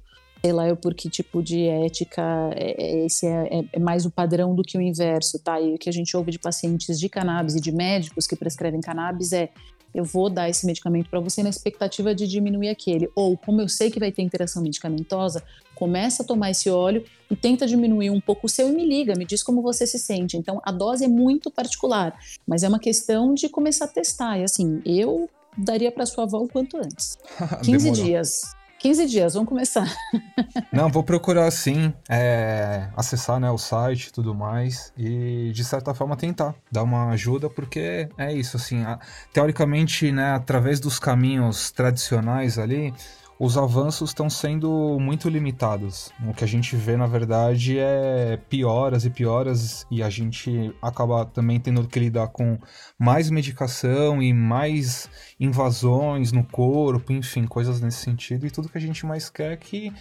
[0.47, 2.22] sei lá eu por que tipo de ética
[2.55, 5.61] é, é, esse é, é, é, mais o padrão do que o inverso, tá?
[5.61, 8.80] E o que a gente ouve de pacientes de cannabis e de médicos que prescrevem
[8.80, 9.51] cannabis é
[9.92, 13.11] eu vou dar esse medicamento para você na expectativa de diminuir aquele.
[13.16, 15.42] Ou, como eu sei que vai ter interação medicamentosa,
[15.74, 19.14] começa a tomar esse óleo e tenta diminuir um pouco o seu e me liga,
[19.16, 20.36] me diz como você se sente.
[20.36, 22.16] Então, a dose é muito particular,
[22.47, 24.38] mas é uma questão de começar a testar.
[24.38, 27.18] E assim, eu daria para sua avó o quanto antes.
[27.64, 28.42] 15 dias.
[28.79, 29.91] 15 dias, vamos começar.
[30.72, 35.95] Não, vou procurar sim, é, acessar né, o site e tudo mais, e de certa
[35.95, 38.99] forma tentar dar uma ajuda, porque é isso, assim, a,
[39.33, 42.93] teoricamente, né, através dos caminhos tradicionais ali,
[43.39, 46.11] os avanços estão sendo muito limitados.
[46.26, 51.24] O que a gente vê, na verdade, é pioras e pioras, e a gente acaba
[51.26, 52.59] também tendo que lidar com
[52.99, 58.47] mais medicação e mais invasões no corpo, enfim, coisas nesse sentido.
[58.47, 59.93] E tudo que a gente mais quer é que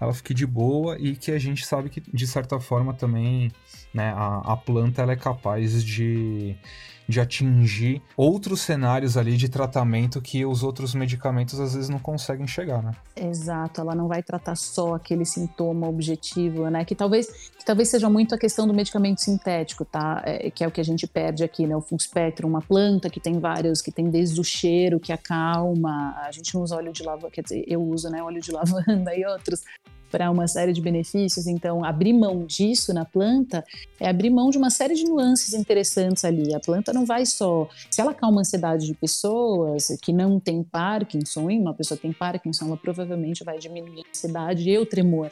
[0.00, 3.50] ela fique de boa e que a gente sabe que, de certa forma, também
[3.92, 6.56] né, a, a planta ela é capaz de
[7.08, 12.46] de atingir outros cenários ali de tratamento que os outros medicamentos às vezes não conseguem
[12.46, 12.92] chegar, né?
[13.14, 16.84] Exato, ela não vai tratar só aquele sintoma objetivo, né?
[16.84, 20.22] Que talvez, que talvez seja muito a questão do medicamento sintético, tá?
[20.24, 21.76] É, que é o que a gente perde aqui, né?
[21.76, 26.14] O full spectrum, uma planta que tem vários, que tem desde o cheiro que acalma,
[26.26, 28.22] a gente não usa óleo de lavanda, quer dizer, eu uso, né?
[28.22, 29.62] Óleo de lavanda e outros
[30.10, 31.46] para uma série de benefícios.
[31.46, 33.64] Então, abrir mão disso na planta
[34.00, 36.54] é abrir mão de uma série de nuances interessantes ali.
[36.54, 37.68] A planta não vai só.
[37.90, 42.66] Se ela calma a ansiedade de pessoas que não têm Parkinson, uma pessoa tem Parkinson,
[42.66, 45.28] ela provavelmente vai diminuir a ansiedade e o tremor.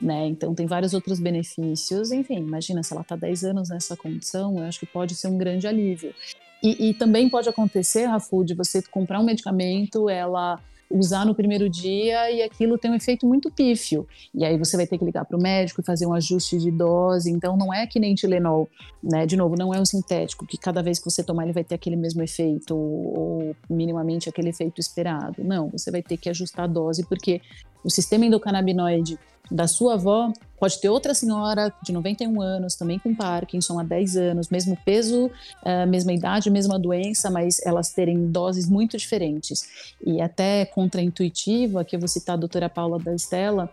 [0.00, 0.26] Né?
[0.26, 2.12] Então tem vários outros benefícios.
[2.12, 5.38] Enfim, imagina se ela está 10 anos nessa condição, eu acho que pode ser um
[5.38, 6.14] grande alívio.
[6.62, 10.60] E, e também pode acontecer, Rafu, de você comprar um medicamento, ela
[10.90, 14.06] usar no primeiro dia e aquilo tem um efeito muito pífio.
[14.34, 16.70] E aí você vai ter que ligar para o médico e fazer um ajuste de
[16.70, 17.30] dose.
[17.30, 18.68] Então não é que nem Tilenol,
[19.02, 19.26] né?
[19.26, 21.74] De novo, não é um sintético que cada vez que você tomar ele vai ter
[21.74, 25.42] aquele mesmo efeito ou minimamente aquele efeito esperado.
[25.42, 27.40] Não, você vai ter que ajustar a dose porque
[27.84, 29.18] o sistema endocannabinoide
[29.50, 34.16] da sua avó pode ter outra senhora de 91 anos, também com Parkinson há 10
[34.16, 39.94] anos, mesmo peso, uh, mesma idade, mesma doença, mas elas terem doses muito diferentes.
[40.04, 43.70] E até contraintuitivo, aqui eu vou citar a doutora Paula da Estela,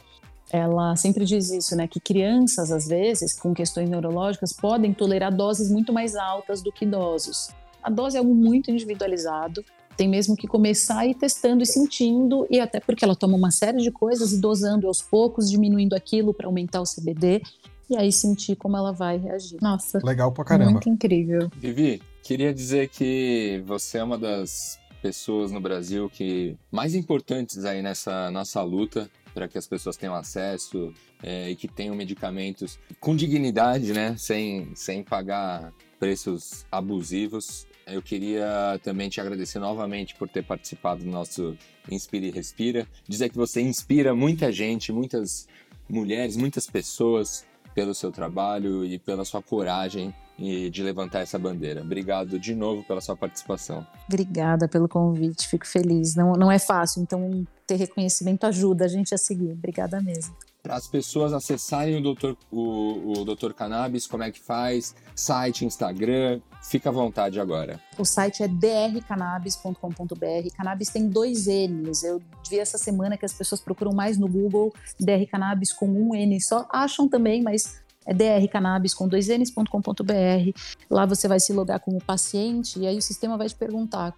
[0.51, 5.71] ela sempre diz isso, né, que crianças, às vezes, com questões neurológicas, podem tolerar doses
[5.71, 7.49] muito mais altas do que idosos.
[7.81, 9.63] A dose é algo muito individualizado,
[9.95, 13.51] tem mesmo que começar a ir testando e sentindo, e até porque ela toma uma
[13.51, 17.41] série de coisas e dosando aos poucos, diminuindo aquilo para aumentar o CBD,
[17.89, 19.57] e aí sentir como ela vai reagir.
[19.61, 19.99] Nossa.
[20.03, 20.71] Legal pra caramba.
[20.71, 21.49] Muito incrível.
[21.55, 27.81] Vivi, queria dizer que você é uma das pessoas no Brasil que mais importantes aí
[27.81, 33.15] nessa nossa luta para que as pessoas tenham acesso é, e que tenham medicamentos com
[33.15, 34.15] dignidade, né?
[34.17, 37.67] Sem, sem pagar preços abusivos.
[37.85, 41.57] Eu queria também te agradecer novamente por ter participado do nosso
[41.89, 42.87] Inspire e Respira.
[43.07, 45.47] Dizer que você inspira muita gente, muitas
[45.89, 51.81] mulheres, muitas pessoas pelo seu trabalho e pela sua coragem de levantar essa bandeira.
[51.81, 53.85] Obrigado de novo pela sua participação.
[54.07, 56.15] Obrigada pelo convite, fico feliz.
[56.15, 59.51] Não, não é fácil, então ter reconhecimento ajuda a gente a seguir.
[59.51, 60.35] Obrigada mesmo.
[60.63, 64.95] Para as pessoas acessarem o Doutor, o, o Doutor Cannabis, como é que faz?
[65.13, 67.81] Site, Instagram, fica à vontade agora.
[67.99, 70.55] O site é drcannabis.com.br.
[70.55, 72.03] Cannabis tem dois N's.
[72.03, 76.15] Eu vi essa semana que as pessoas procuram mais no Google DR Cannabis com um
[76.15, 76.65] N só.
[76.71, 80.61] Acham também, mas é drcannabis com dois N's.com.br.
[80.89, 84.15] Lá você vai se logar como paciente e aí o sistema vai te perguntar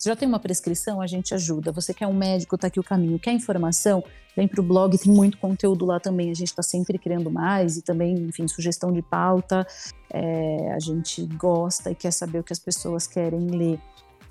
[0.00, 1.70] você já tem uma prescrição, a gente ajuda.
[1.72, 3.18] Você quer um médico, tá aqui o caminho.
[3.18, 4.02] Quer informação?
[4.34, 6.30] Vem para o blog, tem muito conteúdo lá também.
[6.30, 9.66] A gente está sempre criando mais e também, enfim, sugestão de pauta.
[10.10, 13.78] É, a gente gosta e quer saber o que as pessoas querem ler.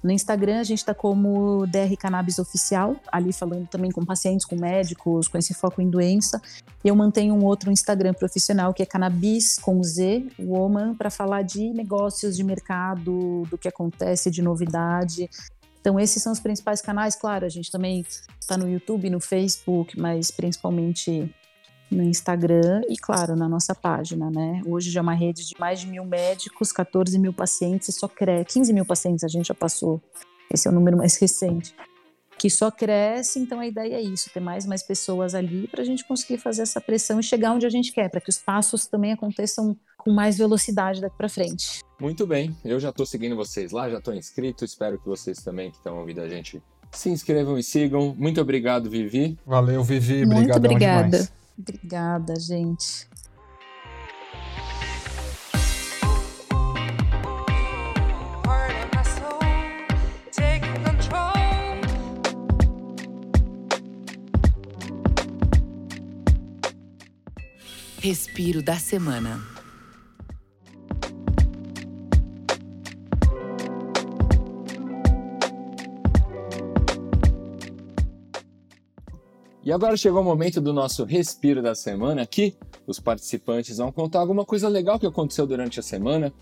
[0.02, 4.56] No Instagram a gente está como DR Cannabis Oficial, ali falando também com pacientes, com
[4.56, 6.42] médicos, com esse foco em doença.
[6.84, 11.70] Eu mantenho um outro Instagram profissional que é Cannabis com Z, Woman, para falar de
[11.74, 15.30] negócios, de mercado, do que acontece, de novidade.
[15.80, 17.16] Então, esses são os principais canais.
[17.16, 18.06] Claro, a gente também
[18.40, 21.34] está no YouTube, no Facebook, mas principalmente
[21.90, 24.62] no Instagram e, claro, na nossa página, né?
[24.66, 28.08] Hoje já é uma rede de mais de mil médicos, 14 mil pacientes e só
[28.08, 28.54] cresce.
[28.54, 30.02] 15 mil pacientes a gente já passou.
[30.54, 31.74] Esse é o número mais recente.
[32.38, 35.82] Que só cresce, então a ideia é isso: ter mais e mais pessoas ali para
[35.82, 38.38] a gente conseguir fazer essa pressão e chegar onde a gente quer, para que os
[38.38, 41.82] passos também aconteçam com mais velocidade daqui para frente.
[42.00, 45.70] Muito bem, eu já estou seguindo vocês lá, já estou inscrito, espero que vocês também
[45.70, 48.16] que estão ouvindo a gente se inscrevam e sigam.
[48.18, 49.38] Muito obrigado, Vivi.
[49.46, 50.26] Valeu, Vivi.
[50.26, 51.10] Muito obrigada.
[51.10, 51.34] Demais.
[51.58, 53.08] Obrigada, gente.
[68.02, 69.59] Respiro da semana.
[79.70, 82.24] E agora chegou o momento do nosso respiro da semana.
[82.24, 82.56] Aqui,
[82.88, 86.34] os participantes vão contar alguma coisa legal que aconteceu durante a semana.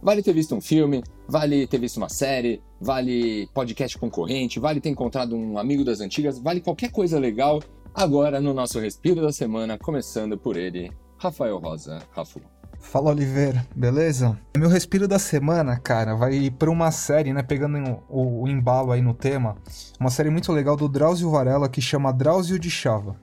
[0.00, 4.90] Vale ter visto um filme, vale ter visto uma série, vale podcast concorrente, vale ter
[4.90, 7.60] encontrado um amigo das antigas, vale qualquer coisa legal.
[7.92, 12.40] Agora no nosso respiro da semana, começando por ele, Rafael Rosa, Rafu.
[12.80, 14.38] Fala Oliveira, beleza?
[14.56, 17.42] Meu respiro da semana, cara, vai para uma série, né?
[17.42, 19.56] Pegando o, o, embalo aí no tema,
[19.98, 23.16] uma série muito legal do Drauzio Varela que chama Drauzio de Chava.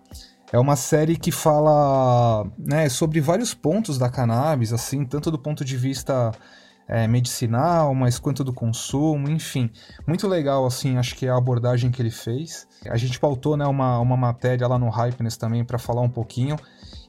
[0.51, 5.65] É uma série que fala né, sobre vários pontos da cannabis, assim, tanto do ponto
[5.65, 6.31] de vista
[6.87, 9.71] é, medicinal, mas quanto do consumo, enfim.
[10.05, 12.67] Muito legal, assim, acho que é a abordagem que ele fez.
[12.87, 16.55] A gente pautou né, uma, uma matéria lá no Hypeness também para falar um pouquinho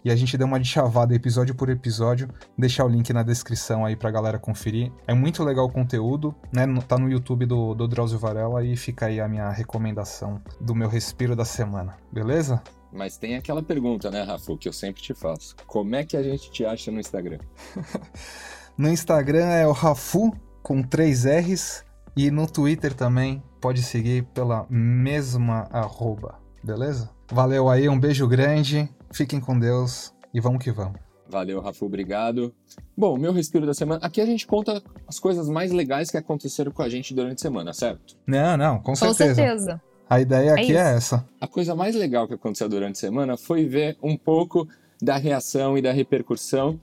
[0.04, 2.28] e a gente deu uma de chavada episódio por episódio.
[2.58, 4.92] Deixar o link na descrição aí pra galera conferir.
[5.06, 6.66] É muito legal o conteúdo, né?
[6.86, 10.88] Tá no YouTube do, do Drauzio Varela e fica aí a minha recomendação do meu
[10.88, 12.62] respiro da semana, beleza?
[12.92, 15.56] Mas tem aquela pergunta, né, Rafa, que eu sempre te faço.
[15.66, 17.38] Como é que a gente te acha no Instagram?
[18.76, 20.32] no Instagram é o Rafu
[20.62, 21.84] com três R's
[22.16, 27.10] e no Twitter também pode seguir pela mesma arroba, beleza?
[27.32, 30.98] Valeu aí, um beijo grande Fiquem com Deus e vamos que vamos.
[31.28, 32.52] Valeu, Rafa, obrigado.
[32.96, 34.04] Bom, meu respiro da semana.
[34.04, 37.42] Aqui a gente conta as coisas mais legais que aconteceram com a gente durante a
[37.42, 38.16] semana, certo?
[38.26, 39.30] Não, não, com certeza.
[39.30, 39.82] Com certeza.
[40.10, 41.24] A ideia é aqui é, é essa.
[41.40, 44.68] A coisa mais legal que aconteceu durante a semana foi ver um pouco
[45.00, 46.80] da reação e da repercussão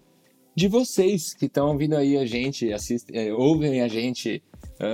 [0.55, 4.41] de vocês que estão ouvindo aí a gente, assistem, é, ouvem a gente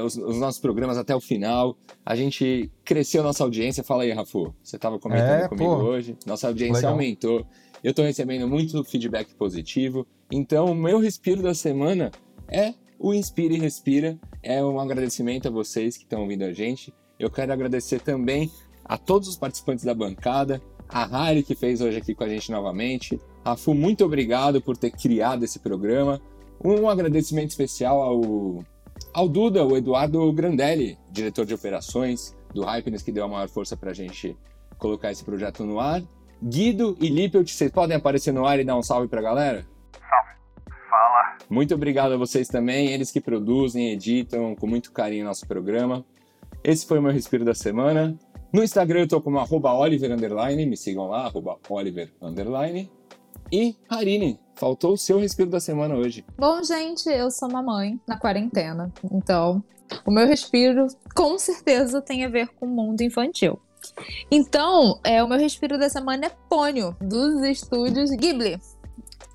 [0.01, 1.77] os, os, nossos programas até o final.
[2.05, 3.83] A gente cresceu nossa audiência.
[3.83, 4.53] Fala aí, Rafu.
[4.63, 6.17] Você estava comentando é, comigo pô, hoje.
[6.25, 6.93] Nossa audiência legal.
[6.93, 7.45] aumentou.
[7.83, 10.05] Eu estou recebendo muito feedback positivo.
[10.31, 12.11] Então, o meu respiro da semana
[12.47, 14.17] é o Inspira e Respira.
[14.41, 16.93] É um agradecimento a vocês que estão ouvindo a gente.
[17.19, 18.51] Eu quero agradecer também
[18.83, 22.51] a todos os participantes da bancada, a Harry que fez hoje aqui com a gente
[22.51, 23.19] novamente.
[23.45, 26.21] Rafu, muito obrigado por ter criado esse programa.
[26.63, 28.63] Um agradecimento especial ao,
[29.18, 33.76] ao Duda, o Eduardo Grandelli, diretor de operações do Hypeness, que deu a maior força
[33.76, 34.38] para a gente
[34.78, 36.03] colocar esse projeto no ar.
[36.39, 39.65] Guido e Lippelt, vocês podem aparecer no ar e dar um salve para a galera?
[39.91, 40.78] Salve.
[40.88, 41.36] Fala.
[41.49, 46.05] Muito obrigado a vocês também, eles que produzem, editam com muito carinho nosso programa.
[46.63, 48.15] Esse foi o meu respiro da semana.
[48.53, 52.88] No Instagram eu tô como arroba Oliver underline, me sigam lá, arroba Oliver underline.
[53.51, 56.25] E Harine, faltou o seu respiro da semana hoje.
[56.37, 59.63] Bom, gente, eu sou mamãe na quarentena, então
[60.05, 63.59] o meu respiro com certeza tem a ver com o mundo infantil.
[64.29, 68.59] Então, é, o meu respiro da semana é Pônio, dos estúdios Ghibli.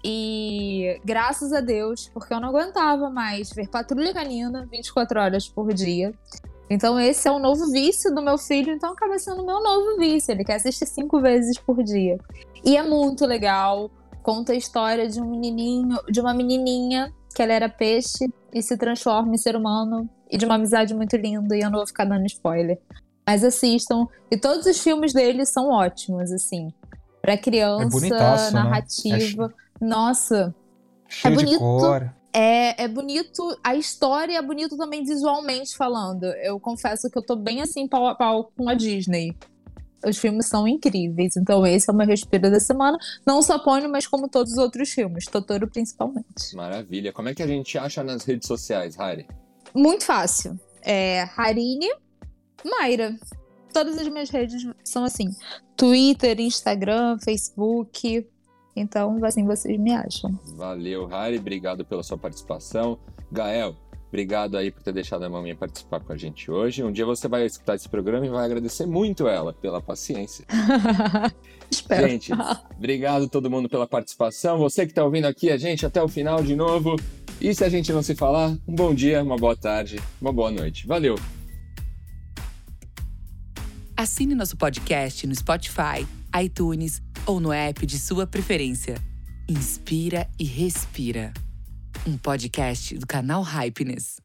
[0.05, 5.73] E graças a Deus, porque eu não aguentava mais ver Patrulha Canina 24 horas por
[5.73, 6.13] dia.
[6.69, 9.99] Então, esse é o novo vício do meu filho, então acaba sendo o meu novo
[9.99, 10.33] vício.
[10.33, 12.19] Ele quer assistir cinco vezes por dia.
[12.65, 13.91] E é muito legal.
[14.23, 18.77] Conta a história de um menininho, de uma menininha que ela era peixe e se
[18.77, 21.57] transforma em ser humano e de uma amizade muito linda.
[21.57, 22.79] E eu não vou ficar dando spoiler.
[23.27, 24.07] Mas assistam.
[24.31, 26.73] E todos os filmes dele são ótimos, assim.
[27.21, 29.49] Pra criança, é narrativa.
[29.49, 29.55] Né?
[29.81, 29.85] É...
[29.85, 30.55] Nossa.
[31.25, 31.63] É bonito.
[32.35, 36.25] É, é bonito, a história é bonito também visualmente falando.
[36.25, 39.37] Eu confesso que eu tô bem assim pau a pau com a Disney.
[40.05, 42.99] Os filmes são incríveis, então esse é o meu respiro da semana.
[43.27, 46.55] Não só Pônio, mas como todos os outros filmes, Totoro principalmente.
[46.55, 47.13] Maravilha.
[47.13, 49.27] Como é que a gente acha nas redes sociais, Hari?
[49.75, 50.59] Muito fácil.
[50.83, 51.89] É Harine
[52.65, 53.17] Mayra.
[53.73, 55.35] Todas as minhas redes são assim:
[55.77, 58.27] Twitter, Instagram, Facebook.
[58.75, 60.39] Então, assim vocês me acham.
[60.57, 61.39] Valeu, Harry.
[61.39, 62.99] Obrigado pela sua participação.
[63.31, 63.77] Gael,
[64.13, 66.85] obrigado aí por ter deixado a maminha participar com a gente hoje.
[66.85, 70.45] Um dia você vai escutar esse programa e vai agradecer muito ela pela paciência.
[71.71, 72.07] Espero.
[72.07, 72.31] Gente,
[72.77, 74.59] obrigado todo mundo pela participação.
[74.59, 76.97] Você que está ouvindo aqui a gente até o final de novo.
[77.41, 80.51] E se a gente não se falar, um bom dia, uma boa tarde, uma boa
[80.51, 80.87] noite.
[80.87, 81.17] Valeu!
[83.97, 86.07] Assine nosso podcast no Spotify,
[86.39, 88.97] iTunes ou no app de sua preferência.
[89.49, 91.33] Inspira e respira.
[92.05, 94.19] Um podcast do canal Hypeness.